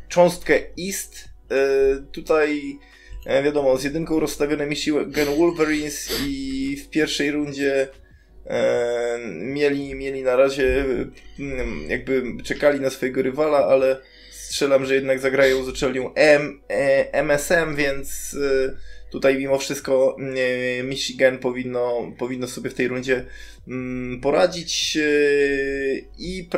cząstkę 0.08 0.54
East, 0.86 1.31
tutaj 2.12 2.78
e, 3.26 3.42
wiadomo, 3.42 3.76
z 3.76 3.84
jedynką 3.84 4.20
rozstawione 4.20 4.66
Michigan 4.66 5.36
Wolverines 5.38 6.10
i 6.26 6.76
w 6.76 6.90
pierwszej 6.90 7.30
rundzie 7.30 7.88
E, 8.46 9.18
mieli, 9.28 9.94
mieli 9.94 10.22
na 10.22 10.36
razie, 10.36 10.84
mm, 11.38 11.90
jakby 11.90 12.22
czekali 12.44 12.80
na 12.80 12.90
swojego 12.90 13.22
rywala, 13.22 13.58
ale 13.58 14.00
strzelam, 14.30 14.86
że 14.86 14.94
jednak 14.94 15.18
zagrają 15.18 15.64
z 15.64 15.68
uczelnią 15.68 16.14
M, 16.14 16.60
e, 16.68 17.12
MSM, 17.12 17.76
więc 17.76 18.36
e, 18.42 18.76
tutaj 19.12 19.38
mimo 19.38 19.58
wszystko 19.58 20.16
Michigan 20.84 21.38
powinno, 21.38 22.12
powinno 22.18 22.46
sobie 22.46 22.70
w 22.70 22.74
tej 22.74 22.88
rundzie 22.88 23.24
mm, 23.68 24.20
poradzić 24.20 24.98
i 26.18 26.48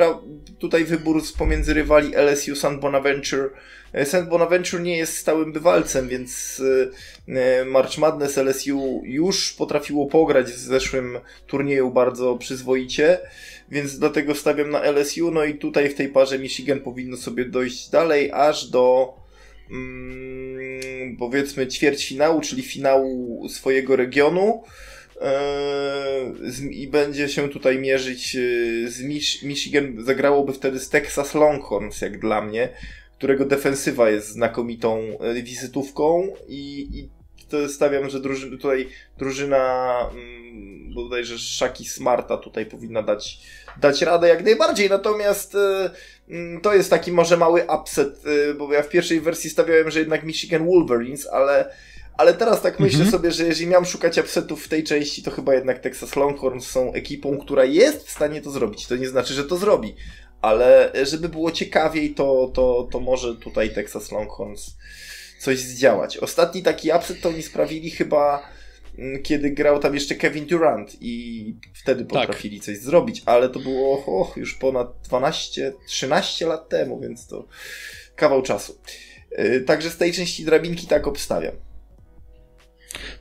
tutaj 0.58 0.84
wybór 0.84 1.22
pomiędzy 1.38 1.74
rywali 1.74 2.14
LSU 2.14 2.56
San 2.56 2.80
Bonaventure 2.80 3.50
St. 4.04 4.28
Bonaventure 4.28 4.82
nie 4.82 4.96
jest 4.96 5.16
stałym 5.16 5.52
bywalcem, 5.52 6.08
więc 6.08 6.62
e, 7.28 7.40
e, 7.40 7.64
March 7.64 7.98
Madness 7.98 8.38
LSU 8.38 9.02
już 9.04 9.52
potrafiło 9.52 10.06
pograć 10.06 10.46
w 10.46 10.58
zeszłym 10.58 11.18
turnieju 11.46 11.90
bardzo 11.90 12.36
przyzwoicie, 12.36 13.18
więc 13.70 13.98
dlatego 13.98 14.34
stawiam 14.34 14.70
na 14.70 14.82
LSU, 14.82 15.30
no 15.30 15.44
i 15.44 15.54
tutaj 15.54 15.88
w 15.88 15.94
tej 15.94 16.08
parze 16.08 16.38
Michigan 16.38 16.80
powinno 16.80 17.16
sobie 17.16 17.44
dojść 17.44 17.90
dalej, 17.90 18.30
aż 18.32 18.66
do 18.70 19.14
mm, 19.70 21.16
powiedzmy 21.18 21.66
ćwierćfinału, 21.66 22.40
czyli 22.40 22.62
finału 22.62 23.48
swojego 23.48 23.96
regionu. 23.96 24.62
E, 25.20 26.32
i 26.70 26.88
będzie 26.88 27.28
się 27.28 27.48
tutaj 27.48 27.78
mierzyć 27.78 28.36
z 28.86 29.02
Michigan, 29.42 30.04
zagrałoby 30.04 30.52
wtedy 30.52 30.80
z 30.80 30.88
Texas 30.88 31.34
Longhorns, 31.34 32.00
jak 32.00 32.20
dla 32.20 32.42
mnie, 32.42 32.68
którego 33.18 33.44
defensywa 33.44 34.10
jest 34.10 34.28
znakomitą 34.28 34.98
e, 35.20 35.42
wizytówką. 35.42 36.28
I, 36.48 36.88
i 36.98 37.08
stawiam, 37.68 38.10
że 38.10 38.20
druży, 38.20 38.50
tutaj 38.50 38.88
drużyna 39.18 39.94
mm, 40.12 40.94
bodajże 40.94 41.38
Szaki 41.38 41.84
Smarta 41.84 42.36
tutaj 42.36 42.66
powinna 42.66 43.02
dać, 43.02 43.38
dać 43.80 44.02
radę 44.02 44.28
jak 44.28 44.44
najbardziej, 44.44 44.88
natomiast 44.88 45.56
to 46.62 46.74
jest 46.74 46.90
taki 46.90 47.12
może 47.12 47.36
mały 47.36 47.66
upset, 47.80 48.26
y, 48.26 48.54
bo 48.54 48.72
ja 48.72 48.82
w 48.82 48.88
pierwszej 48.88 49.20
wersji 49.20 49.50
stawiałem, 49.50 49.90
że 49.90 49.98
jednak 49.98 50.24
Michigan 50.24 50.66
Wolverines, 50.66 51.26
ale 51.26 51.70
ale 52.16 52.34
teraz 52.34 52.62
tak 52.62 52.80
myślę 52.80 52.98
mhm. 52.98 53.10
sobie, 53.10 53.32
że 53.32 53.44
jeżeli 53.44 53.66
miałem 53.66 53.84
szukać 53.84 54.18
upsetów 54.18 54.64
w 54.64 54.68
tej 54.68 54.84
części, 54.84 55.22
to 55.22 55.30
chyba 55.30 55.54
jednak 55.54 55.78
Texas 55.78 56.16
Longhorns 56.16 56.66
są 56.66 56.92
ekipą, 56.92 57.38
która 57.38 57.64
jest 57.64 58.06
w 58.06 58.10
stanie 58.10 58.42
to 58.42 58.50
zrobić. 58.50 58.86
To 58.86 58.96
nie 58.96 59.08
znaczy, 59.08 59.34
że 59.34 59.44
to 59.44 59.56
zrobi, 59.56 59.94
ale 60.42 60.92
żeby 61.02 61.28
było 61.28 61.50
ciekawiej, 61.50 62.14
to, 62.14 62.50
to, 62.54 62.88
to 62.92 63.00
może 63.00 63.34
tutaj 63.36 63.74
Texas 63.74 64.12
Longhorns 64.12 64.76
coś 65.40 65.58
zdziałać. 65.58 66.18
Ostatni 66.18 66.62
taki 66.62 66.90
upset 66.92 67.20
to 67.20 67.28
oni 67.28 67.42
sprawili 67.42 67.90
chyba 67.90 68.36
mm, 68.36 68.48
kiedy 69.22 69.50
grał 69.50 69.78
tam 69.78 69.94
jeszcze 69.94 70.14
Kevin 70.14 70.46
Durant 70.46 70.96
i 71.00 71.56
wtedy 71.74 72.04
tak. 72.04 72.08
potrafili 72.08 72.56
tak. 72.56 72.66
coś 72.66 72.78
zrobić, 72.78 73.22
ale 73.26 73.48
to 73.48 73.60
było 73.60 74.04
oh, 74.06 74.32
już 74.36 74.54
ponad 74.54 74.88
12, 75.04 75.72
13 75.86 76.46
lat 76.46 76.68
temu, 76.68 77.00
więc 77.00 77.26
to 77.26 77.46
kawał 78.16 78.42
czasu. 78.42 78.78
Y, 79.38 79.60
także 79.66 79.90
z 79.90 79.96
tej 79.96 80.12
części 80.12 80.44
drabinki 80.44 80.86
tak 80.86 81.06
obstawiam. 81.06 81.54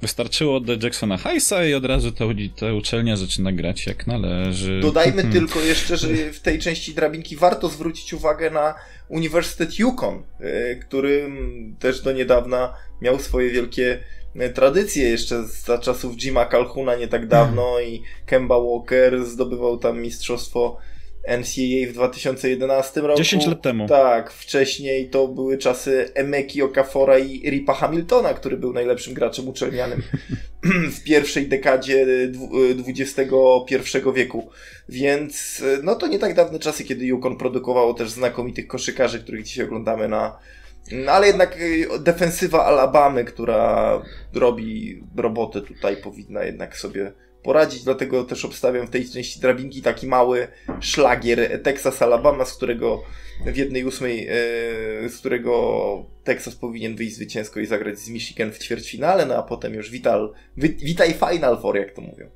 Wystarczyło 0.01 0.55
oddać 0.55 0.83
Jacksona 0.83 1.17
Heisa 1.17 1.65
i 1.65 1.73
od 1.73 1.85
razu 1.85 2.11
ta, 2.11 2.25
ta 2.59 2.73
uczelnia 2.73 3.17
zaczyna 3.17 3.51
grać 3.51 3.87
jak 3.87 4.07
należy. 4.07 4.79
Dodajmy 4.81 5.23
tylko 5.33 5.61
jeszcze, 5.61 5.97
że 5.97 6.07
w 6.33 6.39
tej 6.39 6.59
części 6.59 6.93
drabinki 6.93 7.37
warto 7.37 7.69
zwrócić 7.69 8.13
uwagę 8.13 8.49
na 8.49 8.75
Uniwersytet 9.09 9.79
Yukon, 9.79 10.23
y, 10.41 10.79
który 10.87 11.29
też 11.79 12.01
do 12.01 12.11
niedawna 12.11 12.73
miał 13.01 13.19
swoje 13.19 13.49
wielkie 13.49 13.99
y, 14.41 14.49
tradycje 14.49 15.09
jeszcze 15.09 15.43
za 15.43 15.77
czasów 15.77 16.15
Jima 16.15 16.45
Calhouna 16.45 16.95
nie 16.95 17.07
tak 17.07 17.27
dawno 17.27 17.73
hmm. 17.73 17.89
i 17.89 18.03
Kemba 18.25 18.59
Walker 18.59 19.25
zdobywał 19.25 19.77
tam 19.77 20.01
mistrzostwo 20.01 20.77
NCAA 21.27 21.89
w 21.89 21.93
2011 21.93 23.01
roku. 23.01 23.17
10 23.17 23.47
lat 23.47 23.61
temu. 23.61 23.87
Tak, 23.87 24.31
wcześniej 24.31 25.09
to 25.09 25.27
były 25.27 25.57
czasy 25.57 26.11
Emeki 26.13 26.61
Okafora 26.61 27.19
i 27.19 27.49
Ripa 27.49 27.73
Hamiltona, 27.73 28.33
który 28.33 28.57
był 28.57 28.73
najlepszym 28.73 29.13
graczem 29.13 29.47
uczelnianym 29.47 30.01
w 30.95 31.03
pierwszej 31.03 31.47
dekadzie 31.47 32.07
XXI 32.87 33.21
wieku. 34.15 34.49
Więc 34.89 35.63
no 35.83 35.95
to 35.95 36.07
nie 36.07 36.19
tak 36.19 36.33
dawne 36.35 36.59
czasy, 36.59 36.83
kiedy 36.83 37.05
Yukon 37.05 37.37
produkowało 37.37 37.93
też 37.93 38.09
znakomitych 38.09 38.67
koszykarzy, 38.67 39.19
których 39.19 39.43
dzisiaj 39.43 39.65
oglądamy 39.65 40.07
na 40.07 40.39
no, 40.91 41.11
ale 41.11 41.27
jednak 41.27 41.57
y, 41.61 41.87
defensywa 41.99 42.65
Alabamy, 42.65 43.25
która 43.25 44.01
robi 44.33 45.03
robotę 45.15 45.61
tutaj, 45.61 45.97
powinna 45.97 46.43
jednak 46.43 46.77
sobie 46.77 47.11
poradzić, 47.43 47.83
dlatego 47.83 48.23
też 48.23 48.45
obstawiam 48.45 48.87
w 48.87 48.89
tej 48.89 49.09
części 49.09 49.39
drabinki 49.39 49.81
taki 49.81 50.07
mały 50.07 50.47
szlagier 50.79 51.63
Texas 51.63 52.01
Alabama, 52.01 52.45
z 52.45 52.53
którego 52.53 53.03
w 53.45 53.57
jednej 53.57 53.85
ósmej, 53.85 54.29
y, 55.05 55.09
z 55.09 55.17
którego 55.17 56.05
Texas 56.23 56.55
powinien 56.55 56.95
wyjść 56.95 57.15
zwycięsko 57.15 57.59
i 57.59 57.65
zagrać 57.65 57.99
z 57.99 58.09
Michigan 58.09 58.51
w 58.51 58.59
ćwierćfinale, 58.59 59.25
no 59.25 59.35
a 59.35 59.43
potem 59.43 59.73
już 59.73 59.91
wital, 59.91 60.33
witaj 60.57 61.13
Final 61.13 61.61
Four, 61.61 61.77
jak 61.77 61.91
to 61.91 62.01
mówią. 62.01 62.29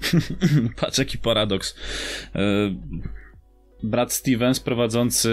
Patrz 0.80 0.98
jaki 0.98 1.18
paradoks. 1.18 1.74
Y, 1.74 2.38
brat 3.82 4.12
Stevens 4.12 4.60
prowadzący 4.60 5.30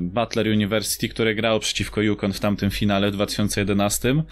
Butler 0.00 0.46
University, 0.46 1.08
które 1.08 1.34
grało 1.34 1.60
przeciwko 1.60 2.02
Yukon 2.02 2.32
w 2.32 2.40
tamtym 2.40 2.70
finale 2.70 3.10
w 3.10 3.12
2011. 3.12 4.22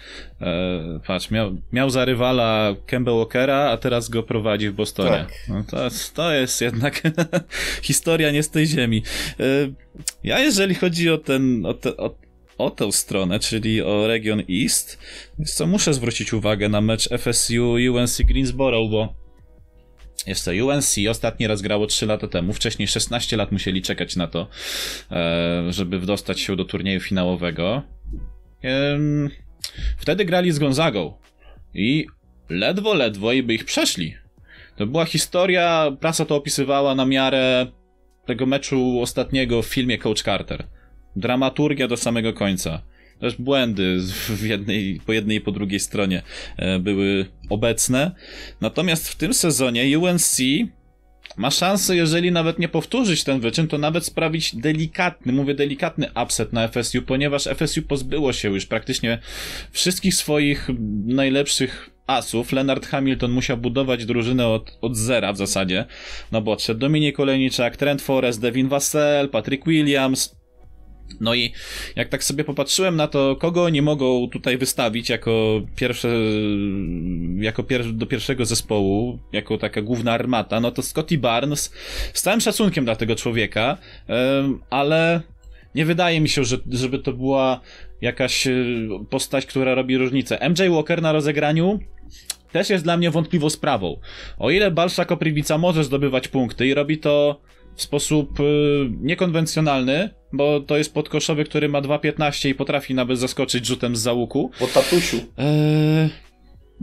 E, 0.41 0.99
patrz, 1.07 1.31
miał, 1.31 1.57
miał 1.71 1.89
za 1.89 2.05
rywala 2.05 2.75
Kemba 2.85 3.11
Walkera, 3.11 3.69
a 3.69 3.77
teraz 3.77 4.09
go 4.09 4.23
prowadzi 4.23 4.69
w 4.69 4.73
Bostonie. 4.73 5.09
Tak. 5.09 5.33
No 5.49 5.63
to, 5.63 5.77
to 6.13 6.33
jest 6.33 6.61
jednak 6.61 7.01
historia 7.81 8.31
nie 8.31 8.43
z 8.43 8.49
tej 8.49 8.67
ziemi. 8.67 9.03
E, 9.39 9.43
ja 10.23 10.39
jeżeli 10.39 10.75
chodzi 10.75 11.09
o 11.09 11.17
ten, 11.17 11.65
o, 11.65 11.73
te, 11.73 11.97
o, 11.97 12.15
o 12.57 12.71
tę 12.71 12.91
stronę, 12.91 13.39
czyli 13.39 13.81
o 13.81 14.07
region 14.07 14.43
East, 14.49 14.99
co 15.45 15.67
muszę 15.67 15.93
zwrócić 15.93 16.33
uwagę 16.33 16.69
na 16.69 16.81
mecz 16.81 17.09
FSU 17.09 17.71
UNC 17.71 18.21
Greensboro, 18.21 18.87
bo 18.87 19.22
jest 20.27 20.45
to 20.45 20.51
UNC, 20.51 20.95
ostatni 21.09 21.47
raz 21.47 21.61
grało 21.61 21.87
3 21.87 22.05
lata 22.05 22.27
temu, 22.27 22.53
wcześniej 22.53 22.87
16 22.87 23.37
lat 23.37 23.51
musieli 23.51 23.81
czekać 23.81 24.15
na 24.15 24.27
to, 24.27 24.47
e, 25.11 25.63
żeby 25.69 25.99
wdostać 25.99 26.39
się 26.39 26.55
do 26.55 26.65
turnieju 26.65 26.99
finałowego. 26.99 27.81
Wtedy 29.97 30.25
grali 30.25 30.51
z 30.51 30.59
Gonzagą 30.59 31.13
i 31.73 32.07
ledwo, 32.49 32.93
ledwo 32.93 33.33
i 33.33 33.43
by 33.43 33.53
ich 33.53 33.65
przeszli. 33.65 34.15
To 34.75 34.87
była 34.87 35.05
historia, 35.05 35.91
prasa 35.99 36.25
to 36.25 36.35
opisywała 36.35 36.95
na 36.95 37.05
miarę 37.05 37.67
tego 38.25 38.45
meczu 38.45 39.01
ostatniego 39.01 39.61
w 39.61 39.65
filmie 39.65 39.97
Coach 39.97 40.21
Carter. 40.21 40.67
Dramaturgia 41.15 41.87
do 41.87 41.97
samego 41.97 42.33
końca. 42.33 42.81
Też 43.23 43.35
błędy 43.35 43.99
w 44.29 44.45
jednej, 44.45 45.01
po 45.05 45.13
jednej 45.13 45.37
i 45.37 45.41
po 45.41 45.51
drugiej 45.51 45.79
stronie 45.79 46.21
e, 46.57 46.79
były 46.79 47.25
obecne. 47.49 48.11
Natomiast 48.61 49.09
w 49.09 49.15
tym 49.15 49.33
sezonie 49.33 49.99
UNC 49.99 50.41
ma 51.37 51.51
szansę, 51.51 51.95
jeżeli 51.95 52.31
nawet 52.31 52.59
nie 52.59 52.69
powtórzyć 52.69 53.23
ten 53.23 53.39
wyczyn, 53.39 53.67
to 53.67 53.77
nawet 53.77 54.05
sprawić 54.05 54.55
delikatny, 54.55 55.33
mówię 55.33 55.55
delikatny 55.55 56.07
upset 56.23 56.53
na 56.53 56.67
FSU, 56.67 57.01
ponieważ 57.01 57.43
FSU 57.43 57.81
pozbyło 57.81 58.33
się 58.33 58.49
już 58.49 58.65
praktycznie 58.65 59.19
wszystkich 59.71 60.15
swoich 60.15 60.69
najlepszych 61.05 61.89
asów. 62.07 62.51
Leonard 62.51 62.85
Hamilton 62.85 63.31
musiał 63.31 63.57
budować 63.57 64.05
drużynę 64.05 64.47
od, 64.47 64.77
od 64.81 64.97
zera 64.97 65.33
w 65.33 65.37
zasadzie, 65.37 65.85
no 66.31 66.41
bo 66.41 66.51
odszedł 66.51 66.79
Dominik 66.79 67.19
Olejniczak, 67.19 67.77
Trent 67.77 68.01
Forrest, 68.01 68.41
Devin 68.41 68.67
Vassell, 68.67 69.29
Patrick 69.29 69.65
Williams, 69.65 70.42
no 71.21 71.35
i 71.35 71.53
jak 71.95 72.09
tak 72.09 72.23
sobie 72.23 72.43
popatrzyłem 72.43 72.95
na 72.95 73.07
to, 73.07 73.35
kogo 73.35 73.69
nie 73.69 73.81
mogą 73.81 74.29
tutaj 74.29 74.57
wystawić 74.57 75.09
jako 75.09 75.61
pierwsze, 75.75 76.09
jako 77.37 77.63
pier 77.63 77.93
do 77.93 78.05
pierwszego 78.05 78.45
zespołu, 78.45 79.19
jako 79.31 79.57
taka 79.57 79.81
główna 79.81 80.11
armata, 80.11 80.59
no 80.59 80.71
to 80.71 80.81
Scotty 80.81 81.17
Barnes, 81.17 81.73
z 82.13 82.21
całym 82.21 82.41
szacunkiem 82.41 82.85
dla 82.85 82.95
tego 82.95 83.15
człowieka, 83.15 83.77
ale 84.69 85.21
nie 85.75 85.85
wydaje 85.85 86.21
mi 86.21 86.29
się, 86.29 86.43
że, 86.43 86.57
żeby 86.71 86.99
to 86.99 87.13
była 87.13 87.61
jakaś 88.01 88.47
e, 88.47 88.53
postać, 89.09 89.45
która 89.45 89.75
robi 89.75 89.97
różnicę. 89.97 90.49
MJ 90.49 90.69
Walker 90.69 91.01
na 91.01 91.11
rozegraniu 91.11 91.79
też 92.51 92.69
jest 92.69 92.83
dla 92.83 92.97
mnie 92.97 93.11
wątpliwą 93.11 93.49
sprawą. 93.49 93.99
O 94.37 94.51
ile 94.51 94.71
Balsza 94.71 95.05
Koprybica 95.05 95.57
może 95.57 95.83
zdobywać 95.83 96.27
punkty 96.27 96.67
i 96.67 96.73
robi 96.73 96.97
to 96.97 97.41
w 97.75 97.81
sposób 97.81 98.39
y, 98.39 98.43
niekonwencjonalny, 99.01 100.09
bo 100.33 100.59
to 100.59 100.77
jest 100.77 100.93
podkoszowy, 100.93 101.43
który 101.45 101.69
ma 101.69 101.81
2,15 101.81 102.49
i 102.49 102.55
potrafi 102.55 102.93
nawet 102.93 103.19
zaskoczyć 103.19 103.65
rzutem 103.65 103.95
z 103.95 103.99
załuku. 103.99 104.51
Po 104.59 104.67
tatusiu. 104.67 105.17
E, 105.37 106.09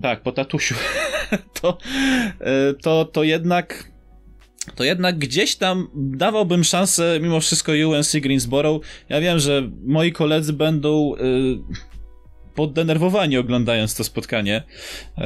tak, 0.02 0.22
po 0.22 0.32
tatusiu. 0.32 0.74
to, 1.60 1.78
e, 2.40 2.74
to, 2.82 3.04
to 3.04 3.24
jednak 3.24 3.90
to 4.74 4.84
jednak 4.84 5.18
gdzieś 5.18 5.56
tam 5.56 5.88
dawałbym 5.94 6.64
szansę 6.64 7.18
mimo 7.22 7.40
wszystko 7.40 7.72
UNC 7.72 8.16
Greensboro. 8.16 8.80
Ja 9.08 9.20
wiem, 9.20 9.38
że 9.38 9.70
moi 9.86 10.12
koledzy 10.12 10.52
będą 10.52 11.14
y, 11.14 11.18
poddenerwowani 12.54 13.38
oglądając 13.38 13.94
to 13.94 14.04
spotkanie, 14.04 14.62
e, 15.18 15.22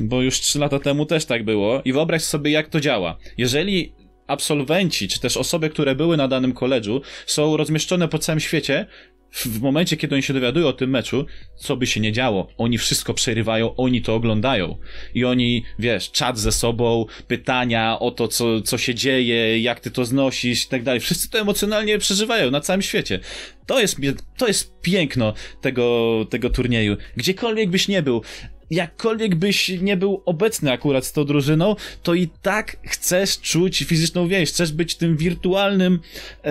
bo 0.00 0.22
już 0.22 0.40
3 0.40 0.58
lata 0.58 0.78
temu 0.78 1.06
też 1.06 1.24
tak 1.24 1.44
było 1.44 1.82
i 1.84 1.92
wyobraź 1.92 2.22
sobie 2.22 2.50
jak 2.50 2.68
to 2.68 2.80
działa. 2.80 3.18
Jeżeli 3.38 3.92
absolwenci, 4.28 5.08
czy 5.08 5.20
też 5.20 5.36
osoby, 5.36 5.70
które 5.70 5.94
były 5.94 6.16
na 6.16 6.28
danym 6.28 6.52
koledżu, 6.52 7.02
są 7.26 7.56
rozmieszczone 7.56 8.08
po 8.08 8.18
całym 8.18 8.40
świecie, 8.40 8.86
w 9.32 9.60
momencie, 9.60 9.96
kiedy 9.96 10.14
oni 10.14 10.22
się 10.22 10.34
dowiadują 10.34 10.66
o 10.66 10.72
tym 10.72 10.90
meczu, 10.90 11.26
co 11.56 11.76
by 11.76 11.86
się 11.86 12.00
nie 12.00 12.12
działo, 12.12 12.48
oni 12.58 12.78
wszystko 12.78 13.14
przerywają, 13.14 13.76
oni 13.76 14.02
to 14.02 14.14
oglądają. 14.14 14.78
I 15.14 15.24
oni, 15.24 15.64
wiesz, 15.78 16.10
czat 16.10 16.38
ze 16.38 16.52
sobą, 16.52 17.06
pytania 17.26 17.98
o 17.98 18.10
to, 18.10 18.28
co, 18.28 18.60
co 18.60 18.78
się 18.78 18.94
dzieje, 18.94 19.60
jak 19.60 19.80
ty 19.80 19.90
to 19.90 20.04
znosisz 20.04 20.64
i 20.64 20.68
tak 20.68 20.82
dalej. 20.82 21.00
Wszyscy 21.00 21.30
to 21.30 21.38
emocjonalnie 21.38 21.98
przeżywają 21.98 22.50
na 22.50 22.60
całym 22.60 22.82
świecie. 22.82 23.20
To 23.66 23.80
jest, 23.80 23.96
to 24.36 24.46
jest 24.46 24.80
piękno 24.80 25.34
tego, 25.60 26.26
tego 26.30 26.50
turnieju. 26.50 26.96
Gdziekolwiek 27.16 27.70
byś 27.70 27.88
nie 27.88 28.02
był, 28.02 28.22
jakkolwiek 28.70 29.34
byś 29.34 29.68
nie 29.68 29.96
był 29.96 30.22
obecny 30.26 30.72
akurat 30.72 31.06
z 31.06 31.12
tą 31.12 31.24
drużyną, 31.24 31.76
to 32.02 32.14
i 32.14 32.28
tak 32.42 32.76
chcesz 32.84 33.40
czuć 33.40 33.78
fizyczną 33.78 34.28
więź, 34.28 34.48
chcesz 34.48 34.72
być 34.72 34.94
tym 34.94 35.16
wirtualnym 35.16 36.00
e, 36.44 36.50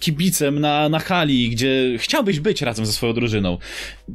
kibicem 0.00 0.58
na, 0.58 0.88
na 0.88 0.98
hali, 0.98 1.50
gdzie 1.50 1.96
chciałbyś 1.98 2.40
być 2.40 2.62
razem 2.62 2.86
ze 2.86 2.92
swoją 2.92 3.12
drużyną. 3.12 3.58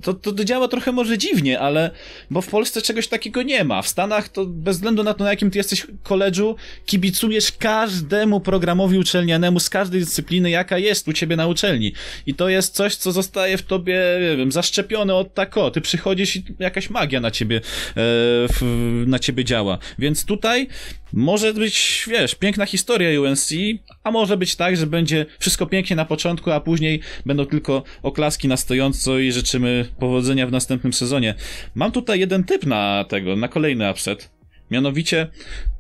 To, 0.02 0.14
to, 0.14 0.32
to 0.32 0.44
działa 0.44 0.68
trochę 0.68 0.92
może 0.92 1.18
dziwnie, 1.18 1.60
ale 1.60 1.92
bo 2.32 2.42
w 2.42 2.48
Polsce 2.48 2.82
czegoś 2.82 3.08
takiego 3.08 3.44
nie 3.44 3.64
ma. 3.64 3.82
W 3.82 3.88
Stanach 3.88 4.30
to 4.30 4.46
bez 4.46 4.76
względu 4.76 5.04
na 5.04 5.14
to, 5.14 5.24
na 5.24 5.30
jakim 5.30 5.52
ty 5.52 5.58
jesteś 5.58 5.88
koledżu, 6.04 6.56
kibicujesz 6.86 7.52
każdemu 7.52 8.40
programowi 8.40 8.98
uczelnianemu 8.98 9.60
z 9.60 9.70
każdej 9.70 10.00
dyscypliny, 10.00 10.50
jaka 10.50 10.78
jest 10.78 11.08
u 11.08 11.14
ciebie 11.14 11.36
na 11.36 11.48
uczelni. 11.48 11.94
I 12.26 12.34
to 12.34 12.50
jest 12.50 12.76
coś, 12.76 12.96
co 12.96 13.12
zostaje 13.12 13.58
w 13.58 13.62
tobie, 13.62 14.02
nie 14.22 14.38
wiem, 14.38 14.52
zaszczepione 14.52 15.16
od 15.16 15.34
tako. 15.34 15.72
Ty 15.72 15.82
przychodzisz 15.82 16.35
jakaś 16.60 16.90
magia 16.90 17.20
na 17.20 17.32
ciebie, 17.32 17.62
e, 17.98 18.66
na 19.06 19.20
ciebie 19.20 19.46
działa. 19.46 19.78
Więc 20.00 20.26
tutaj 20.26 20.68
może 21.14 21.54
być, 21.54 22.06
wiesz, 22.12 22.36
piękna 22.36 22.66
historia 22.66 23.22
UNC, 23.22 23.50
a 24.04 24.12
może 24.12 24.38
być 24.38 24.56
tak, 24.56 24.78
że 24.78 24.88
będzie 24.88 25.26
wszystko 25.40 25.66
pięknie 25.66 25.96
na 25.96 26.06
początku, 26.06 26.52
a 26.52 26.60
później 26.60 27.00
będą 27.26 27.46
tylko 27.46 27.84
oklaski 28.04 28.48
na 28.48 28.58
stojąco 28.58 29.20
i 29.20 29.32
życzymy 29.32 29.86
powodzenia 30.00 30.48
w 30.48 30.52
następnym 30.52 30.94
sezonie. 30.94 31.36
Mam 31.76 31.92
tutaj 31.92 32.20
jeden 32.20 32.44
typ 32.44 32.66
na 32.66 33.06
tego, 33.10 33.36
na 33.36 33.48
kolejny 33.48 33.92
upset. 33.92 34.36
Mianowicie, 34.72 35.28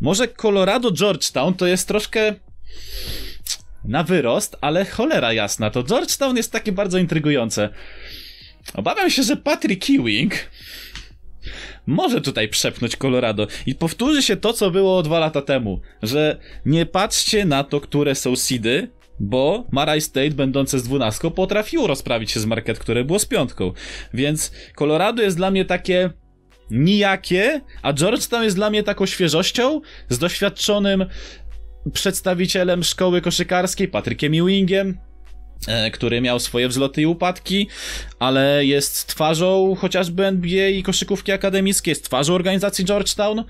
może 0.01 0.27
Colorado 0.27 0.91
Georgetown 0.91 1.53
to 1.53 1.67
jest 1.67 1.87
troszkę 1.87 2.35
na 3.83 4.03
wyrost, 4.03 4.57
ale 4.61 4.85
cholera 4.85 5.33
jasna, 5.33 5.69
to 5.69 5.83
Georgetown 5.83 6.37
jest 6.37 6.51
takie 6.51 6.71
bardzo 6.71 6.97
intrygujące. 6.97 7.69
Obawiam 8.73 9.09
się, 9.09 9.23
że 9.23 9.37
Patrick 9.37 9.89
Ewing 9.89 10.33
może 11.87 12.21
tutaj 12.21 12.49
przepchnąć 12.49 12.95
Colorado 12.95 13.47
i 13.65 13.75
powtórzy 13.75 14.23
się 14.23 14.35
to, 14.35 14.53
co 14.53 14.71
było 14.71 15.03
dwa 15.03 15.19
lata 15.19 15.41
temu, 15.41 15.81
że 16.03 16.39
nie 16.65 16.85
patrzcie 16.85 17.45
na 17.45 17.63
to, 17.63 17.81
które 17.81 18.15
są 18.15 18.35
seedy, 18.35 18.91
bo 19.19 19.65
Marai 19.71 20.01
State, 20.01 20.31
będące 20.31 20.79
z 20.79 20.83
dwunastką, 20.83 21.31
potrafiło 21.31 21.87
rozprawić 21.87 22.31
się 22.31 22.39
z 22.39 22.45
market, 22.45 22.79
które 22.79 23.03
było 23.03 23.19
z 23.19 23.25
piątką. 23.25 23.73
Więc 24.13 24.51
Colorado 24.75 25.21
jest 25.21 25.37
dla 25.37 25.51
mnie 25.51 25.65
takie 25.65 26.09
nijakie, 26.71 27.61
a 27.81 27.93
Georgetown 27.93 28.43
jest 28.43 28.55
dla 28.55 28.69
mnie 28.69 28.83
taką 28.83 29.05
świeżością, 29.05 29.81
z 30.09 30.17
doświadczonym 30.17 31.05
przedstawicielem 31.93 32.83
szkoły 32.83 33.21
koszykarskiej, 33.21 33.87
Patrykiem 33.87 34.33
Ewingiem, 34.33 34.97
który 35.93 36.21
miał 36.21 36.39
swoje 36.39 36.67
wzloty 36.67 37.01
i 37.01 37.05
upadki, 37.05 37.67
ale 38.19 38.65
jest 38.65 39.07
twarzą 39.07 39.75
chociażby 39.79 40.25
NBA 40.25 40.69
i 40.69 40.83
koszykówki 40.83 41.31
akademickiej, 41.31 41.91
jest 41.91 42.05
twarzą 42.05 42.33
organizacji 42.33 42.85
Georgetown. 42.85 43.43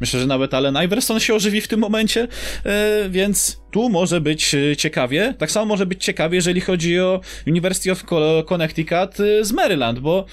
Myślę, 0.00 0.20
że 0.20 0.26
nawet 0.26 0.54
Allen 0.54 0.76
Iverson 0.84 1.20
się 1.20 1.34
ożywi 1.34 1.60
w 1.60 1.68
tym 1.68 1.80
momencie, 1.80 2.28
e, 2.64 3.08
więc 3.10 3.60
tu 3.70 3.88
może 3.88 4.20
być 4.20 4.54
e, 4.54 4.76
ciekawie. 4.76 5.34
Tak 5.38 5.50
samo 5.50 5.66
może 5.66 5.86
być 5.86 6.04
ciekawie, 6.04 6.36
jeżeli 6.36 6.60
chodzi 6.60 7.00
o 7.00 7.20
University 7.46 7.92
of 7.92 8.04
Connecticut 8.46 9.16
z 9.42 9.52
Maryland, 9.52 9.98
bo 9.98 10.26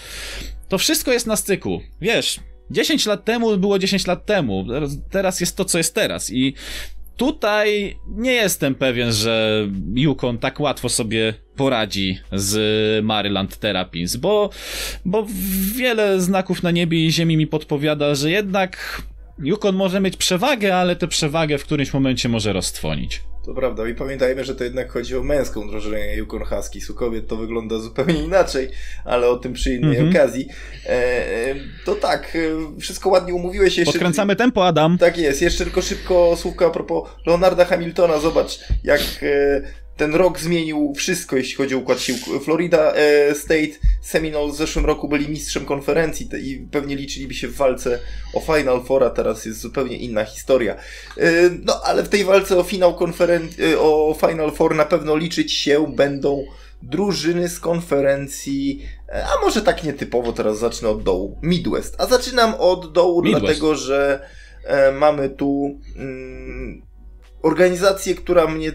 to 0.67 0.77
wszystko 0.77 1.11
jest 1.11 1.27
na 1.27 1.35
styku. 1.35 1.81
Wiesz, 2.01 2.39
10 2.71 3.05
lat 3.05 3.25
temu 3.25 3.57
było 3.57 3.79
10 3.79 4.07
lat 4.07 4.25
temu, 4.25 4.65
teraz 5.09 5.39
jest 5.39 5.57
to, 5.57 5.65
co 5.65 5.77
jest 5.77 5.95
teraz 5.95 6.29
i 6.29 6.53
Tutaj 7.17 7.97
nie 8.07 8.31
jestem 8.31 8.75
pewien, 8.75 9.11
że 9.11 9.67
Yukon 9.95 10.37
tak 10.37 10.59
łatwo 10.59 10.89
sobie 10.89 11.33
poradzi 11.55 12.19
z 12.31 13.05
Maryland 13.05 13.57
Terrapins, 13.57 14.15
bo, 14.15 14.49
bo 15.05 15.27
wiele 15.75 16.21
znaków 16.21 16.63
na 16.63 16.71
niebie 16.71 17.05
i 17.05 17.11
ziemi 17.11 17.37
mi 17.37 17.47
podpowiada, 17.47 18.15
że 18.15 18.31
jednak 18.31 19.01
Yukon 19.39 19.75
może 19.75 19.99
mieć 19.99 20.17
przewagę, 20.17 20.75
ale 20.75 20.95
tę 20.95 21.07
przewagę 21.07 21.57
w 21.57 21.63
którymś 21.63 21.93
momencie 21.93 22.29
może 22.29 22.53
roztwonić. 22.53 23.21
To 23.47 23.53
prawda 23.53 23.87
i 23.87 23.95
pamiętajmy, 23.95 24.43
że 24.43 24.55
to 24.55 24.63
jednak 24.63 24.91
chodzi 24.91 25.17
o 25.17 25.23
męską 25.23 25.69
drużynę 25.69 26.15
Yukon 26.15 26.43
Huskies. 26.45 26.89
U 26.89 26.93
kobiet 26.93 27.27
to 27.27 27.35
wygląda 27.35 27.79
zupełnie 27.79 28.23
inaczej, 28.23 28.69
ale 29.05 29.29
o 29.29 29.37
tym 29.37 29.53
przy 29.53 29.75
innej 29.75 29.97
mm 29.97 30.11
-hmm. 30.11 30.15
okazji. 30.15 30.47
E, 30.85 30.89
e, 30.89 31.55
to 31.85 31.95
tak, 31.95 32.35
e, 32.35 32.79
wszystko 32.79 33.09
ładnie 33.09 33.33
umówiłeś. 33.33 33.77
Jeszcze... 33.77 33.93
Podkręcamy 33.93 34.35
tempo, 34.35 34.67
Adam. 34.67 34.97
Tak 34.97 35.17
jest. 35.17 35.41
Jeszcze 35.41 35.63
tylko 35.63 35.81
szybko 35.81 36.35
słówka 36.37 36.65
a 36.65 36.69
propos 36.69 37.09
Leonarda 37.25 37.65
Hamiltona. 37.65 38.19
Zobacz, 38.19 38.59
jak 38.83 39.01
e, 39.21 39.61
ten 39.97 40.15
rok 40.15 40.39
zmienił 40.39 40.93
wszystko, 40.95 41.35
jeśli 41.35 41.55
chodzi 41.55 41.75
o 41.75 41.77
układ 41.77 41.99
sił. 41.99 42.15
Florida 42.43 42.93
e, 42.93 43.35
State 43.35 43.71
Seminoles 44.01 44.55
w 44.55 44.57
zeszłym 44.57 44.85
roku 44.85 45.07
byli 45.07 45.29
mistrzem 45.29 45.65
konferencji 45.65 46.29
i 46.41 46.67
pewnie 46.71 46.95
liczyliby 46.95 47.33
się 47.33 47.47
w 47.47 47.55
walce 47.55 47.99
o 48.33 48.39
Final 48.39 48.83
Four, 48.83 49.03
a 49.03 49.09
teraz 49.09 49.45
jest 49.45 49.59
zupełnie 49.59 49.97
inna 49.97 50.25
historia. 50.25 50.75
E, 51.17 51.31
no, 51.63 51.81
ale 51.83 52.03
w 52.03 52.09
tej 52.09 52.23
walce 52.25 52.57
o 52.57 52.63
finał 52.63 52.95
konferencji, 52.95 53.63
e, 53.63 53.79
o 53.79 54.17
Final 54.27 54.51
Four 54.51 54.75
na 54.75 54.85
pewno 54.85 55.15
liczyć 55.15 55.53
się 55.53 55.93
będą 55.95 56.45
drużyny 56.81 57.49
z 57.49 57.59
konferencji, 57.59 58.85
a 59.13 59.45
może 59.45 59.61
tak 59.61 59.83
nietypowo, 59.83 60.33
teraz 60.33 60.59
zacznę 60.59 60.89
od 60.89 61.03
dołu. 61.03 61.39
Midwest. 61.41 61.95
A 61.97 62.05
zaczynam 62.05 62.53
od 62.55 62.93
dołu, 62.93 63.23
Midwest. 63.23 63.45
dlatego 63.45 63.75
że 63.75 64.29
mamy 64.93 65.29
tu 65.29 65.79
mm, 65.95 66.81
organizację, 67.41 68.15
która 68.15 68.47
mnie 68.47 68.71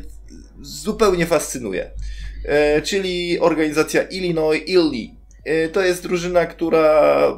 zupełnie 0.62 1.26
fascynuje. 1.26 1.90
E, 2.44 2.82
czyli 2.82 3.40
organizacja 3.40 4.02
Illinois 4.02 4.62
Illy. 4.66 5.08
E, 5.44 5.68
to 5.68 5.82
jest 5.82 6.02
drużyna, 6.02 6.46
która 6.46 7.36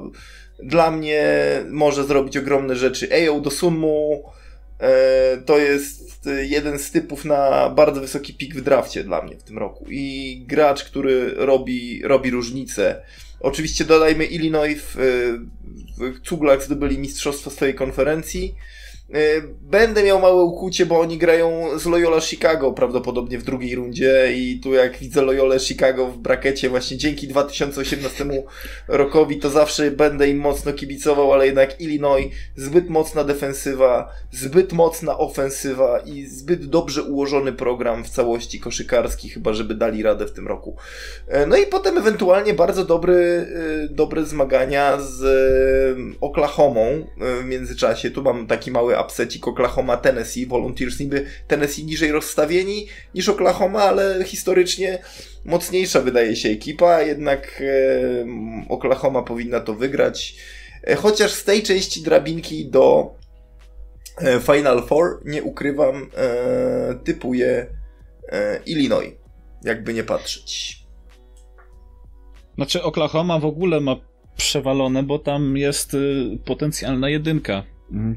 dla 0.62 0.90
mnie 0.90 1.24
może 1.70 2.04
zrobić 2.04 2.36
ogromne 2.36 2.76
rzeczy. 2.76 3.10
Ejo 3.10 3.40
do 3.40 3.50
Sunmu 3.50 4.24
e, 4.80 5.36
to 5.46 5.58
jest 5.58 6.28
jeden 6.42 6.78
z 6.78 6.90
typów 6.90 7.24
na 7.24 7.68
bardzo 7.68 8.00
wysoki 8.00 8.34
pik 8.34 8.54
w 8.54 8.60
drafcie 8.60 9.04
dla 9.04 9.22
mnie 9.22 9.36
w 9.36 9.42
tym 9.42 9.58
roku. 9.58 9.84
I 9.88 10.44
gracz, 10.46 10.84
który 10.84 11.30
robi, 11.36 12.02
robi 12.04 12.30
różnicę. 12.30 13.02
Oczywiście 13.40 13.84
dodajmy 13.84 14.24
Illinois 14.24 14.78
w, 14.80 14.96
w 15.98 16.20
Cuglach 16.20 16.62
zdobyli 16.62 16.98
mistrzostwo 16.98 17.50
swojej 17.50 17.74
konferencji. 17.74 18.54
E, 19.12 19.40
będę 19.60 20.02
miał 20.02 20.20
małe 20.20 20.42
ukłucie, 20.42 20.86
bo 20.86 21.00
oni 21.00 21.18
grają 21.18 21.78
z 21.78 21.86
Loyola 21.86 22.20
Chicago 22.20 22.72
prawdopodobnie 22.72 23.38
w 23.38 23.42
drugiej 23.42 23.74
rundzie 23.74 24.32
i 24.36 24.60
tu 24.60 24.74
jak 24.74 24.98
widzę 24.98 25.22
Loyola 25.22 25.58
Chicago 25.58 26.06
w 26.06 26.18
brakecie 26.18 26.68
właśnie 26.70 26.96
dzięki 26.96 27.28
2018 27.28 28.24
rokowi 28.88 29.38
to 29.38 29.50
zawsze 29.50 29.90
będę 29.90 30.28
im 30.28 30.38
mocno 30.38 30.72
kibicował, 30.72 31.32
ale 31.32 31.46
jednak 31.46 31.80
Illinois 31.80 32.32
zbyt 32.56 32.90
mocna 32.90 33.24
defensywa, 33.24 34.12
zbyt 34.30 34.72
mocna 34.72 35.18
ofensywa 35.18 35.98
i 35.98 36.26
zbyt 36.26 36.66
dobrze 36.66 37.02
ułożony 37.02 37.52
program 37.52 38.04
w 38.04 38.10
całości 38.10 38.60
koszykarski, 38.60 39.28
chyba 39.28 39.52
żeby 39.52 39.74
dali 39.74 40.02
radę 40.02 40.26
w 40.26 40.32
tym 40.32 40.48
roku. 40.48 40.76
E, 41.28 41.46
no 41.46 41.56
i 41.56 41.66
potem 41.66 41.98
ewentualnie 41.98 42.54
bardzo 42.54 42.84
dobry, 42.84 43.46
e, 43.84 43.88
dobre 43.88 44.24
zmagania 44.24 44.98
z 45.00 45.24
Oklahomą 46.20 47.06
w 47.16 47.44
międzyczasie. 47.44 48.10
Tu 48.10 48.22
mam 48.22 48.46
taki 48.46 48.70
mały 48.70 48.93
upsecik 49.00 49.48
Oklahoma 49.48 49.96
Tennessee. 49.96 50.46
Volunteers 50.46 51.00
niby 51.00 51.26
Tennessee 51.46 51.84
niżej 51.84 52.12
rozstawieni 52.12 52.86
niż 53.14 53.28
Oklahoma, 53.28 53.82
ale 53.82 54.24
historycznie 54.24 54.98
mocniejsza 55.44 56.00
wydaje 56.00 56.36
się 56.36 56.48
ekipa, 56.48 57.02
jednak 57.02 57.62
e, 57.62 58.26
Oklahoma 58.68 59.22
powinna 59.22 59.60
to 59.60 59.74
wygrać. 59.74 60.36
E, 60.82 60.94
chociaż 60.94 61.32
z 61.32 61.44
tej 61.44 61.62
części 61.62 62.02
drabinki 62.02 62.70
do 62.70 63.14
e, 64.18 64.40
Final 64.40 64.86
Four, 64.86 65.20
nie 65.24 65.42
ukrywam, 65.42 66.10
e, 66.16 66.94
typuję 67.04 67.66
e, 68.28 68.60
Illinois, 68.66 69.12
jakby 69.64 69.94
nie 69.94 70.04
patrzeć. 70.04 70.84
Znaczy 72.54 72.82
Oklahoma 72.82 73.38
w 73.38 73.44
ogóle 73.44 73.80
ma 73.80 73.96
przewalone, 74.36 75.02
bo 75.02 75.18
tam 75.18 75.56
jest 75.56 75.94
y, 75.94 76.38
potencjalna 76.44 77.08
jedynka 77.08 77.62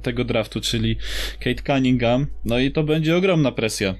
tego 0.01 0.23
draftu, 0.23 0.61
czyli 0.61 0.97
Kate 1.39 1.63
Cunningham. 1.73 2.27
No 2.45 2.59
i 2.59 2.71
to 2.71 2.83
będzie 2.83 3.17
ogromna 3.17 3.51
presja. 3.51 3.95